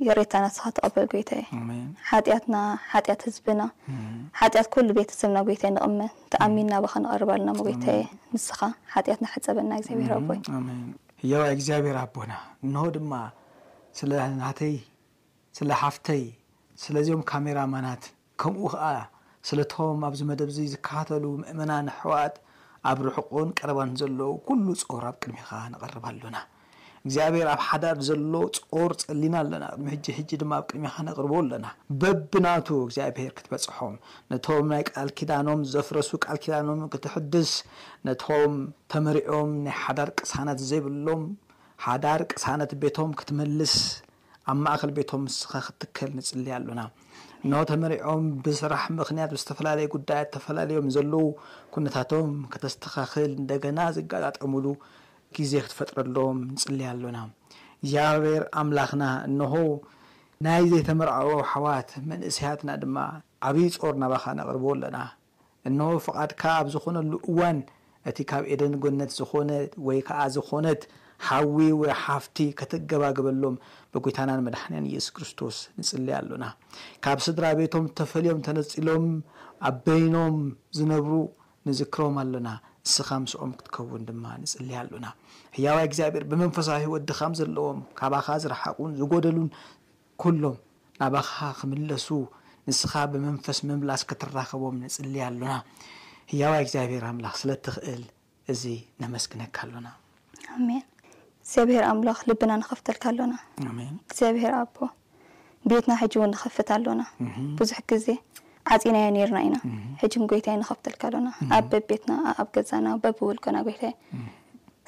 የሬታናስኻ 0.07 0.64
ተቐበል 0.77 1.05
ጎይተ 1.12 1.31
የ 1.40 1.44
ሓጢኣትና 2.09 2.57
ሓጢኣት 2.92 3.20
ህዝብና 3.27 3.62
ሓጢኣት 4.40 4.68
ኩሉ 4.75 4.88
ቤተ 4.99 5.11
ሰብና 5.20 5.38
ጎይታይ 5.49 5.70
ንቕመት 5.77 6.14
ተኣሚንና 6.33 6.75
ባኸ 6.85 6.94
ንቐርባ 7.05 7.31
ኣለና 7.37 7.51
ጎይታየ 7.66 8.01
ንስኻ 8.35 8.59
ሓጢያትና 8.94 9.27
ሓፀበና 9.35 9.70
እግዚኣብሄር 9.81 10.14
ኣቦይ 10.18 10.40
እያዋ 11.25 11.42
እግዚኣብሄር 11.57 11.99
ኣቦና 12.05 12.33
እንሆ 12.66 12.85
ድማ 12.97 13.12
ስለናተይ 13.99 14.77
ስለ 15.59 15.70
ሓፍተይ 15.83 16.25
ስለዚኦም 16.85 17.23
ካሜራ 17.31 17.59
ማናት 17.75 18.05
ከምኡ 18.42 18.62
ከዓ 18.73 18.87
ስለትኾም 19.49 20.01
ኣብዚ 20.09 20.20
መደብ 20.31 20.51
ዙ 20.57 20.59
ዝከካተሉ 20.73 21.25
ምእመና 21.42 21.73
ንኣሕዋጥ 21.87 22.35
ኣብ 22.90 22.99
ርሕቆን 23.07 23.49
ቀረባን 23.59 23.90
ዘለዉ 24.01 24.31
ኩሉ 24.49 24.66
ጾር 24.92 25.05
ኣብ 25.11 25.16
ቅድሚኻ 25.23 25.49
ንቐርብ 25.73 26.05
ኣሎና 26.11 26.37
እግዚኣብሔር 27.07 27.49
ኣብ 27.53 27.61
ሓዳር 27.68 27.97
ዘሎ 28.09 28.33
ጾር 28.75 28.92
ጸሊና 29.03 29.35
ኣለና 29.42 29.64
ቅድሚ 29.73 29.88
ሕጂ 29.94 30.07
ሕጂ 30.18 30.31
ድማ 30.42 30.53
ኣብ 30.61 30.64
ቅድሚኻ 30.70 30.97
ነቕርቦ 31.09 31.33
ኣለና 31.42 31.66
በብናቱ 32.01 32.66
እግዚኣብሔር 32.87 33.33
ክትበጽሖም 33.38 33.94
ነቶም 34.33 34.66
ናይ 34.75 34.83
ቃል 34.90 35.09
ኪዳኖም 35.20 35.62
ዘፍረሱ 35.73 36.11
ቃል 36.27 36.38
ኪዳኖም 36.44 36.83
ክትሕድስ 36.94 37.53
ነቶም 38.09 38.55
ተመሪኦም 38.94 39.51
ናይ 39.66 39.77
ሓዳር 39.85 40.11
ቅሳነት 40.20 40.61
ዘይብሎም 40.73 41.25
ሓዳር 41.87 42.20
ቅሳነት 42.33 42.73
ቤቶም 42.85 43.12
ክትመልስ 43.20 43.77
ኣብ 44.53 44.59
ማእኸል 44.64 44.92
ቤቶም 45.01 45.25
ስኸ 45.38 45.53
ክትትከል 45.66 46.11
ንጽልያ 46.18 46.53
ኣሎና 46.61 46.81
ኖ 47.52 47.59
ተመሪዖም 47.70 48.24
ብስራሕ 48.44 48.83
ምክንያት 48.98 49.30
ዝተፈላለዩ 49.40 49.87
ጉዳያት 49.94 50.28
ዝተፈላለዮም 50.28 50.87
ዘለዉ 50.94 51.24
ኩነታቶም 51.74 52.30
ከተስተኻኽል 52.52 53.33
እንደገና 53.40 53.78
ዝጋጣጠምሉ 53.96 54.66
ግዜ 55.37 55.52
ክትፈጥረሎም 55.64 56.38
ንፅለያ 56.54 56.88
ኣሎና 56.94 57.18
ዚቤር 57.92 58.42
ኣምላኽና 58.61 59.04
እንሆ 59.28 59.52
ናይ 60.46 60.62
ዘይተመርዐዊ 60.72 61.30
ኣሓዋት 61.42 61.90
መንእስያትና 62.12 62.70
ድማ 62.85 62.96
ዓብዪ 63.48 63.66
ጾር 63.83 63.94
ናባኻ 64.02 64.24
ነቕርቡ 64.40 64.64
ኣለና 64.76 64.98
እንሆ 65.70 65.88
ፍቓድካ 66.07 66.42
ኣብ 66.61 66.66
ዝኾነሉ 66.74 67.12
እዋን 67.33 67.59
እቲ 68.11 68.18
ካብ 68.30 68.44
ኤደን 68.54 68.74
ጎነት 68.85 69.11
ዝኾነ 69.18 69.50
ወይ 69.88 70.00
ከዓ 70.09 70.22
ዝኾነት 70.37 70.80
ሓዊ 71.26 71.56
ወይሓፍቲ 71.80 72.37
ከተገባግበሎም 72.58 73.56
ብጎይታናን 73.92 74.40
መድሓንያን 74.46 74.84
ኢየሱ 74.90 75.08
ክርስቶስ 75.16 75.56
ንፅሊ 75.80 76.08
ኣሎና 76.18 76.44
ካብ 77.04 77.18
ስድራ 77.26 77.44
ቤቶም 77.58 77.84
ዝተፈልዮም 77.90 78.40
ተነፂሎም 78.46 79.06
ኣበይኖም 79.70 80.37
ዝነብሩ 80.78 81.12
ንዝክሮም 81.68 82.16
ኣሎና 82.22 82.48
ንስኻ 82.87 83.08
ምስኦም 83.24 83.52
ክትከውን 83.58 84.02
ድማ 84.08 84.24
ንፅሊ 84.42 84.70
ኣሎና 84.82 85.06
ህያዋ 85.56 85.76
እግዚኣብሔር 85.88 86.24
ብመንፈሳዊ 86.30 86.82
ወድኻም 86.94 87.34
ዘለዎም 87.40 87.78
ካባኻ 88.00 88.26
ዝረሓቁን 88.44 88.92
ዝጎደሉን 89.00 89.48
ኩሎም 90.24 90.56
ናባኻ 91.02 91.32
ክምለሱ 91.60 92.08
ንስኻ 92.68 92.92
ብመንፈስ 93.12 93.58
ምምላስ 93.68 94.02
ከተራኸቦም 94.10 94.76
ንፅሊ 94.84 95.14
ኣሎና 95.28 95.54
ህያዋ 96.32 96.52
እግዚኣብሄር 96.64 97.04
ኣምላኽ 97.12 97.34
ስለትኽእል 97.42 98.02
እዚ 98.52 98.62
ነመስግነካ 99.04 99.56
ኣሎና 99.66 99.87
እዚኣብሄር 101.46 101.85
ኣምላኽ 101.92 102.18
ልብና 102.28 102.52
ንኸፍተልካ 102.61 103.04
ኣሎና 103.11 103.33
እዚኣብሔር 104.11 104.52
ኣቦ 104.61 104.76
ቤትና 105.70 105.92
ሕጂእውን 106.02 106.30
ንኸፍት 106.35 106.68
ኣሎና 106.76 107.02
ብዙሕ 107.59 107.78
ግዜ 107.90 108.07
ዓፂናዮ 108.74 109.07
ነርና 109.16 109.38
ኢና 109.46 109.57
ሕጂ 110.02 110.14
ጎይታይ 110.33 110.57
ንኸፍተልካ 110.62 111.02
ኣሎና 111.11 111.28
ኣብ 111.57 111.64
በብቤትና 111.72 112.12
ኣብ 112.40 112.48
ገዛና 112.57 112.87
በብውልኮና 113.02 113.57
ጎይታይ 113.66 113.92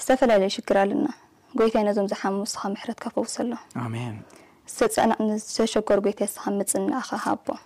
ዝተፈላለዩ 0.04 0.48
ይሽግር 0.50 0.78
ኣለና 0.84 1.06
ጎይታይ 1.58 1.84
ነዞም 1.88 2.08
ዝሓሙስካ 2.12 2.62
ምሕረት 2.74 2.98
ካፈውሳ 3.04 3.36
ኣሎ 3.44 3.52
ዝተፀንዕ 4.76 5.18
ንዝተሸከር 5.28 5.98
ጎይታይ 6.06 6.28
ኻ 6.44 6.52
ምፅናእኻ 6.60 7.10
ሃ 7.24 7.36
ቦ 7.44 7.56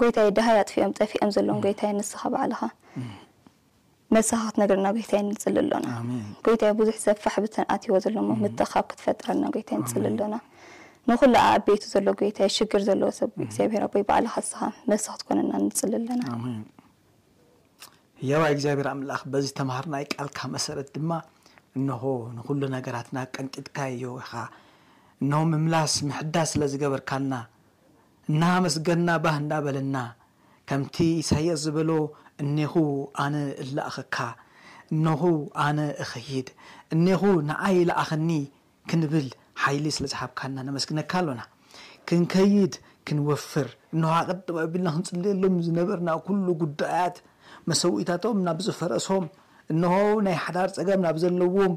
ጎይታይ 0.00 0.28
ድህይ 0.38 0.56
ኣጥፊኦም 0.62 0.92
ጠፊኦም 1.00 1.30
ዘለዎም 1.36 1.60
ጎይታይ 1.66 1.92
ንስካ 1.98 2.22
በዕልኻ 2.32 2.60
መሳክክት 4.16 4.56
ነገርና 4.62 4.86
ጎይታይ 4.96 5.20
እንፅል 5.24 5.56
ኣሎና 5.62 5.78
ጎይታይ 6.44 6.70
ብዙሕ 6.78 6.94
ዘብ 7.06 7.16
ፋሕብተንኣትዎ 7.24 7.96
ዘሎሞ 8.04 8.28
ምትቕካብ 8.42 8.84
ክትፈጥረና 8.90 9.44
ጎይታይ 9.54 9.78
ንፅሊ 9.80 10.04
ኣሎና 10.12 10.34
ንኩሉ 11.08 11.34
ኣ 11.42 11.46
ኣ 11.52 11.58
ቤቱ 11.66 11.82
ዘሎ 11.92 12.06
ጎይታይ 12.20 12.48
ሽግር 12.56 12.82
ዘለዎ 12.88 13.10
ሰብ 13.18 13.30
እግዚኣብሄር 13.44 13.82
ወይበዕሉ 13.96 14.24
ካስኻ 14.34 14.60
መሳክት 14.92 15.20
ኮነና 15.28 15.52
ንፅሊ 15.66 15.92
ኣሎና 16.00 16.22
ያዋ 18.30 18.42
እግዚኣብሄር 18.54 18.88
ኣ 18.92 18.94
ምልኣኽ 19.00 19.22
በዚ 19.32 19.46
ተምሃር 19.58 19.86
ናይ 19.94 20.04
ቃልካ 20.14 20.38
መሰረት 20.54 20.88
ድማ 20.96 21.10
እንኾ 21.78 22.02
ንኩሉ 22.36 22.62
ነገራትና 22.76 23.18
ቀንጢጥካ 23.34 23.76
እዩ 23.94 24.10
ኻ 24.30 24.48
እን 25.24 25.32
ምምላስ 25.52 25.94
ምሕዳስ 26.08 26.48
ስለ 26.54 26.62
ዝገበርካልና 26.72 27.34
እና 28.30 28.42
መስገና 28.66 29.08
ባህ 29.24 29.36
እንናበለና 29.42 29.96
ከምቲ 30.70 30.96
ይሳይቕ 31.20 31.54
ዝበሎ 31.64 31.90
እኔኹ 32.42 32.74
ኣነ 33.24 33.34
እላእኸካ 33.62 34.16
እንኹ 34.94 35.22
ኣነ 35.64 35.78
እኸይድ 36.02 36.48
እኔኹ 36.94 37.22
ንኣይ 37.48 37.78
ላኣኸኒ 37.90 38.28
ክንብል 38.90 39.26
ሓይሊ 39.62 39.86
ስለ 39.96 40.04
ዝሓብካና 40.12 40.56
ነመስግነካ 40.68 41.12
ኣሎና 41.22 41.42
ክንከይድ 42.10 42.74
ክንወፍር 43.08 43.68
እንሆ 43.94 44.10
ቅጥማ 44.28 44.56
ኣቢልና 44.66 44.90
ክንፅልየሎም 44.96 45.56
ዝነበርና 45.66 46.10
ኩሉ 46.26 46.46
ጉዳያት 46.62 47.16
መሰዊኢታቶም 47.70 48.38
ና 48.46 48.54
ብዙ 48.60 48.68
ፈረሶም 48.78 49.26
እንሆ 49.74 49.92
ናይ 50.28 50.36
ሓዳር 50.44 50.68
ፀገም 50.78 51.02
ናብ 51.06 51.16
ዘለዎም 51.24 51.74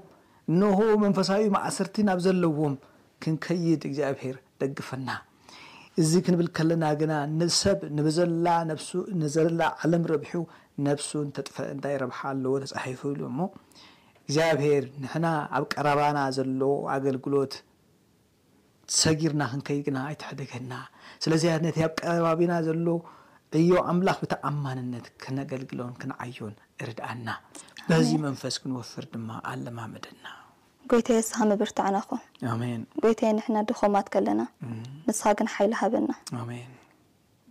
እንሆ 0.52 0.80
መንፈሳዊ 1.06 1.43
ማእሰርቲ 1.58 1.97
ናብ 2.12 2.21
ዘለዎም 2.28 2.76
ክንከይድ 3.24 3.82
እግዚኣብሄር 3.89 4.38
ደግፈና 4.62 5.10
እዚ 6.02 6.12
ክንብል 6.26 6.48
ከለና 6.58 6.86
ግና 7.00 7.14
ንሰብ 7.40 7.80
ንላ 7.96 8.78
ዘላ 9.36 9.62
ዓለም 9.86 10.04
ረብሑ 10.12 10.32
ነብሱ 10.86 11.10
ተጥፈ 11.38 11.56
እንታይ 11.74 11.96
ረብሓ 12.04 12.20
ኣለዎ 12.34 12.54
ተፃሒፉ 12.64 13.02
ኢሉ 13.14 13.22
እሞ 13.32 13.40
እግዚኣብሄር 14.24 14.86
ንሕና 15.04 15.28
ኣብ 15.58 15.64
ቀረባና 15.74 16.18
ዘሎዎ 16.38 16.72
ኣገልግሎት 16.96 17.56
ሰጊርና 19.02 19.42
ክንከይ 19.54 19.80
ግና 19.88 19.98
ኣይትሕደገና 20.12 20.72
ስለዚያ 21.26 21.52
ነቲ 21.66 21.78
ኣብ 21.88 21.94
ቀባቢና 22.04 22.54
ዘሎ 22.68 22.88
እዮ 23.62 23.70
ኣምላኽ 23.94 24.18
ብተኣማንነት 24.26 25.08
ክነገልግሎን 25.24 25.96
ክነዓዮን 26.04 26.54
ርዳኣና 26.90 27.30
በዚ 27.90 28.10
መንፈስ 28.28 28.58
ክንወፍር 28.64 29.06
ድማ 29.16 29.30
ኣለማምደና 29.54 30.24
ጐይታዮ 30.92 31.20
ስኻ 31.28 31.38
ምብር 31.50 31.70
ታዕናኹሜ 31.76 32.64
ጎይታይ 33.04 33.32
ንሕና 33.38 33.58
ድኾማት 33.70 34.08
ከለና 34.14 34.42
ንስኻ 35.08 35.26
ግን 35.40 35.48
ሓይል 35.54 35.74
ሃበና 35.80 36.12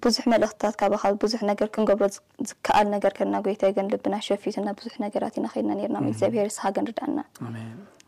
ብዙሕ 0.04 0.24
መልእኽትታት 0.32 0.74
ካብካ 0.80 1.04
ብዙሕ 1.22 1.40
ነገር 1.50 1.68
ክንገብሮ 1.74 2.04
ዝከኣል 2.48 2.86
ነገር 2.94 3.12
ከና 3.18 3.34
ጎይታይ 3.46 3.72
ግን 3.76 3.86
ልብና 3.92 4.14
ሸፊትና 4.26 4.68
ብዙሕ 4.78 4.94
ነገራት 5.04 5.34
ኢናኸድና 5.40 5.72
ርና 5.86 5.96
እግዚኣብሄር 6.12 6.48
ስኻ 6.56 6.64
ግን 6.76 6.84
ርድኣና 6.90 7.18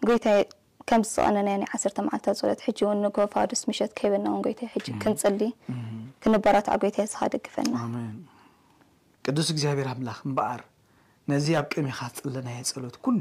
ጎይታይ 0.08 0.40
ከምዝስቐነናየ 0.90 1.56
ናይ 1.62 1.68
ዓሰርተ 1.76 1.98
መዓልታት 2.06 2.38
ፀሎት 2.42 2.60
ሕጂ 2.66 2.78
እውን 2.86 2.98
ንጎፋዶስ 3.06 3.62
ምሸት 3.70 3.92
ከይበና 3.98 4.26
ውን 4.34 4.40
ጎይታይ 4.46 4.68
ሕጂ 4.74 4.86
ክንፅሊ 5.04 5.40
ክንበሮ 6.22 6.56
ትዕ 6.68 6.76
ጎይታይ 6.84 7.06
ስኻ 7.12 7.20
ደግፈና 7.34 7.74
ቅዱስ 9.26 9.50
እግዚኣብሄር 9.54 9.88
ኣምላክ 9.94 10.18
ምበኣር 10.30 10.62
ነዚ 11.32 11.46
ኣብ 11.60 11.66
ቅሚኻ 11.74 11.98
ፅለናየ 12.18 12.58
ፀሎት 12.74 12.96
ሉ 13.18 13.20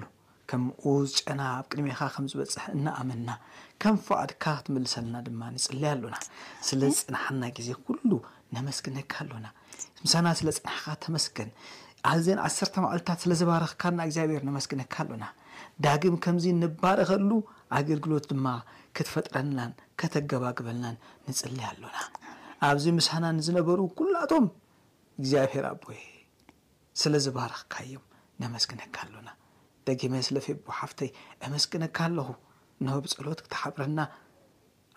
ከም 0.51 0.63
ውጨና 0.91 1.41
ኣብ 1.57 1.65
ቅድሚኻ 1.71 1.99
ከምዝበፅሕ 2.13 2.63
እናኣመንና 2.75 3.29
ከም 3.81 3.95
ፉዕድካ 4.05 4.43
ክትምልሰልና 4.59 5.17
ድማ 5.27 5.41
ንፅለያ 5.55 5.91
ኣሎና 5.95 6.15
ስለፅናሓና 6.69 7.43
ግዜ 7.57 7.69
ኩሉ 7.85 8.09
ነመስግነካ 8.57 9.13
ኣሎና 9.23 9.45
ምሳና 10.03 10.27
ስለ 10.39 10.47
ፅናሕካ 10.57 10.87
ተመስገን 11.05 11.49
ኣዘን 12.11 12.39
ዓሰርተ 12.47 12.75
ማዕልትታት 12.85 13.21
ስለዝባረኽካና 13.23 13.97
እግዚኣብሔር 14.07 14.43
ነመስግነካ 14.49 14.95
ኣሎና 15.05 15.25
ዳግም 15.85 16.15
ከምዚ 16.25 16.45
ንባረኸሉ 16.61 17.31
ኣገልግሎት 17.79 18.25
ድማ 18.33 18.47
ክትፈጥረናን 18.97 19.73
ከተገባግበልናን 20.01 20.97
ንፅለያ 21.29 21.67
ኣሎና 21.73 21.97
ኣብዚ 22.69 22.85
ምሳና 23.01 23.23
ንዝነበሩ 23.37 23.79
ኩላቶም 23.99 24.47
እግዚኣብሄር 25.21 25.67
ኣቦ 25.73 25.85
ስለዝባረኽካ 27.03 27.73
እዮም 27.87 28.03
ነመስግነካ 28.43 28.95
ኣሎና 29.05 29.29
ደጊመ 29.87 30.13
ስለ 30.27 30.37
ፌብሓፍተይ 30.45 31.09
ኣመስግነካ 31.47 31.97
ኣለኹ 32.07 32.27
ነብ 32.87 33.05
ጸሎት 33.13 33.39
ክተሓብረና 33.45 33.99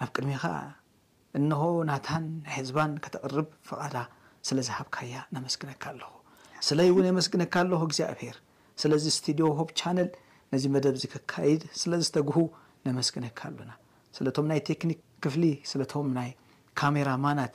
ኣብ 0.04 0.08
ቅድሚ 0.14 0.32
ኸ 0.42 0.46
እንሆ 1.38 1.60
ናታን 1.90 2.24
ናይ 2.44 2.54
ህዝባን 2.58 2.92
ከተቕርብ 3.04 3.48
ፍቓዳ 3.68 3.96
ስለ 4.48 4.58
ዝሃብካያ 4.68 5.20
ነመስግነካ 5.34 5.82
ኣለኹ 5.92 6.12
ስለይእው 6.68 7.00
የመስግነካ 7.08 7.54
ኣለኹ 7.64 7.80
እግዚኣብሄር 7.88 8.36
ስለዚ 8.82 9.04
ስቱድዮ 9.16 9.46
ሆብ 9.58 9.68
ቻነል 9.80 10.10
ነዚ 10.52 10.64
መደብ 10.74 10.96
ዚ 11.02 11.08
ከካይድ 11.12 11.62
ስለዝተግህ 11.82 12.38
ነመስግነካ 12.88 13.40
ኣሎና 13.50 13.72
ስለቶም 14.16 14.46
ናይ 14.52 14.60
ቴክኒክ 14.70 14.98
ክፍሊ 15.24 15.44
ስለቶም 15.70 16.08
ናይ 16.18 16.30
ካሜራ 16.80 17.08
ማናት 17.24 17.54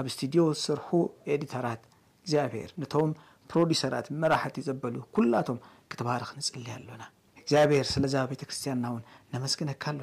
ኣብ 0.00 0.06
ስቱድዮ 0.14 0.42
ዝስርሑ 0.58 0.88
ኤዲተራት 1.34 1.82
እግዚኣብሄር 2.24 2.70
ነቶም 2.82 3.10
ፕሮዲሰራት 3.52 4.06
መራሕቲ 4.20 4.56
ዘበሉ 4.68 4.94
ኩላቶም 5.16 5.58
ትባርክ 6.00 6.30
ንፅል 6.38 6.62
ኣሎና 6.76 7.02
እግዚኣብሔር 7.40 7.86
ስለ 7.94 8.04
ዛ 8.14 8.22
ቤተ 8.30 8.42
ክርስትያንና 8.48 8.86
ውን 8.94 9.02
ነመስግነካ 9.34 9.84
ኣሎ 9.92 10.00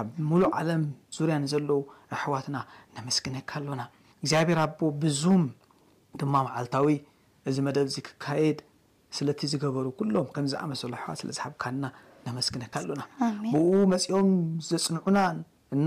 ኣብ 0.00 0.08
ሙሉእ 0.30 0.50
ዓለም 0.58 0.82
ዙርያን 1.16 1.44
ዘለው 1.52 1.80
ኣሕዋትና 2.16 2.56
ነመስግነካ 2.96 3.50
ኣሎና 3.60 3.82
እግዚኣብሔር 4.22 4.58
ኣቦ 4.66 4.80
ብዙም 5.02 5.44
ድማ 6.20 6.34
ማዓልታዊ 6.46 6.88
እዚ 7.50 7.56
መደብዚ 7.66 7.96
ክካየድ 8.08 8.58
ስለቲ 9.16 9.40
ዝገበሩ 9.52 9.86
ኩሎም 9.98 10.26
ከም 10.34 10.46
ዝኣመሰሉ 10.52 10.92
ኣሕዋት 11.00 11.18
ስለ 11.22 11.30
ዝሓብካና 11.38 11.84
ነመስግነካ 12.26 12.74
ኣሎና 12.82 13.02
ብኡ 13.52 13.70
መፂኦም 13.92 14.30
ዘፅንዑናን 14.70 15.38
እን 15.76 15.86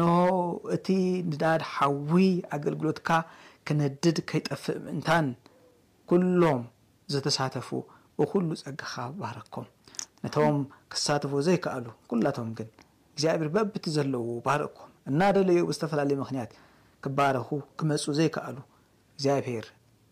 እቲ 0.75 0.87
ንዳድ 1.31 1.61
ሓዊ 1.73 2.13
ኣገልግሎትካ 2.55 3.09
ክነድድ 3.67 4.17
ከይጠፍእ 4.29 4.77
ምእንታን 4.85 5.27
ኩሎም 6.09 6.61
ዝተሳተፉ 7.13 7.69
ኩሉ 8.31 8.49
ፀግኻ 8.61 8.91
ባርኮም 9.21 9.65
ነቶም 10.23 10.57
ክሳትፎ 10.91 11.31
ዘይከኣሉ 11.47 11.85
ኩላቶም 12.11 12.49
ግን 12.57 12.69
እግዚኣብሄር 13.13 13.49
ብኣብቲ 13.55 13.85
ዘለዎ 13.95 14.25
ባርቕኩም 14.45 14.91
እናደለዩ 15.09 15.57
ዝተፈላለዩ 15.75 16.15
ምክንያት 16.23 16.51
ክባረኹ 17.03 17.49
ክመፁ 17.79 18.05
ዘይከኣሉ 18.19 18.57
እግዚኣብሔር 19.15 19.65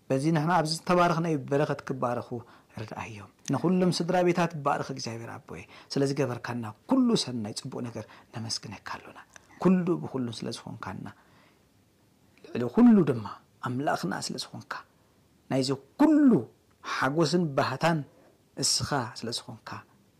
በዚ 0.09 0.23
ንና 0.35 0.49
ኣብዚ 0.59 0.71
ዝተባርክ 0.79 1.17
ናይ 1.25 1.35
በረኸት 1.51 1.79
ክባረኹ 1.87 2.29
ርዳኣ 2.81 3.01
እዮም 3.09 3.29
ንኹሎም 3.53 3.91
ስድራ 3.99 4.15
ቤታት 4.27 4.51
ባርኪ 4.65 4.87
እግዚኣብሄር 4.95 5.29
ኣቦየ 5.37 5.61
ስለ 5.93 6.01
ዝገበርካና 6.09 6.65
ኩሉ 6.89 7.07
ሰናይ 7.23 7.53
ፅቡቅ 7.63 7.79
ነገር 7.87 8.05
ነመስግነ 8.35 8.75
ካ 8.87 8.97
ኣሎና 8.97 9.19
ኩሉ 9.63 9.85
ብኩሉም 10.03 10.33
ስለዝኾንካና 10.39 11.07
ልዕሊ 12.47 12.63
ኩሉ 12.77 12.95
ድማ 13.09 13.25
ኣምላእኽና 13.67 14.13
ስለ 14.27 14.35
ዝኾንካ 14.45 14.73
ናይዚ 15.51 15.69
ኩሉ 16.01 16.29
ሓጎስን 16.95 17.43
ባህታን 17.57 17.99
እስኻ 18.63 18.89
ስለዝኮንካ 19.19 19.69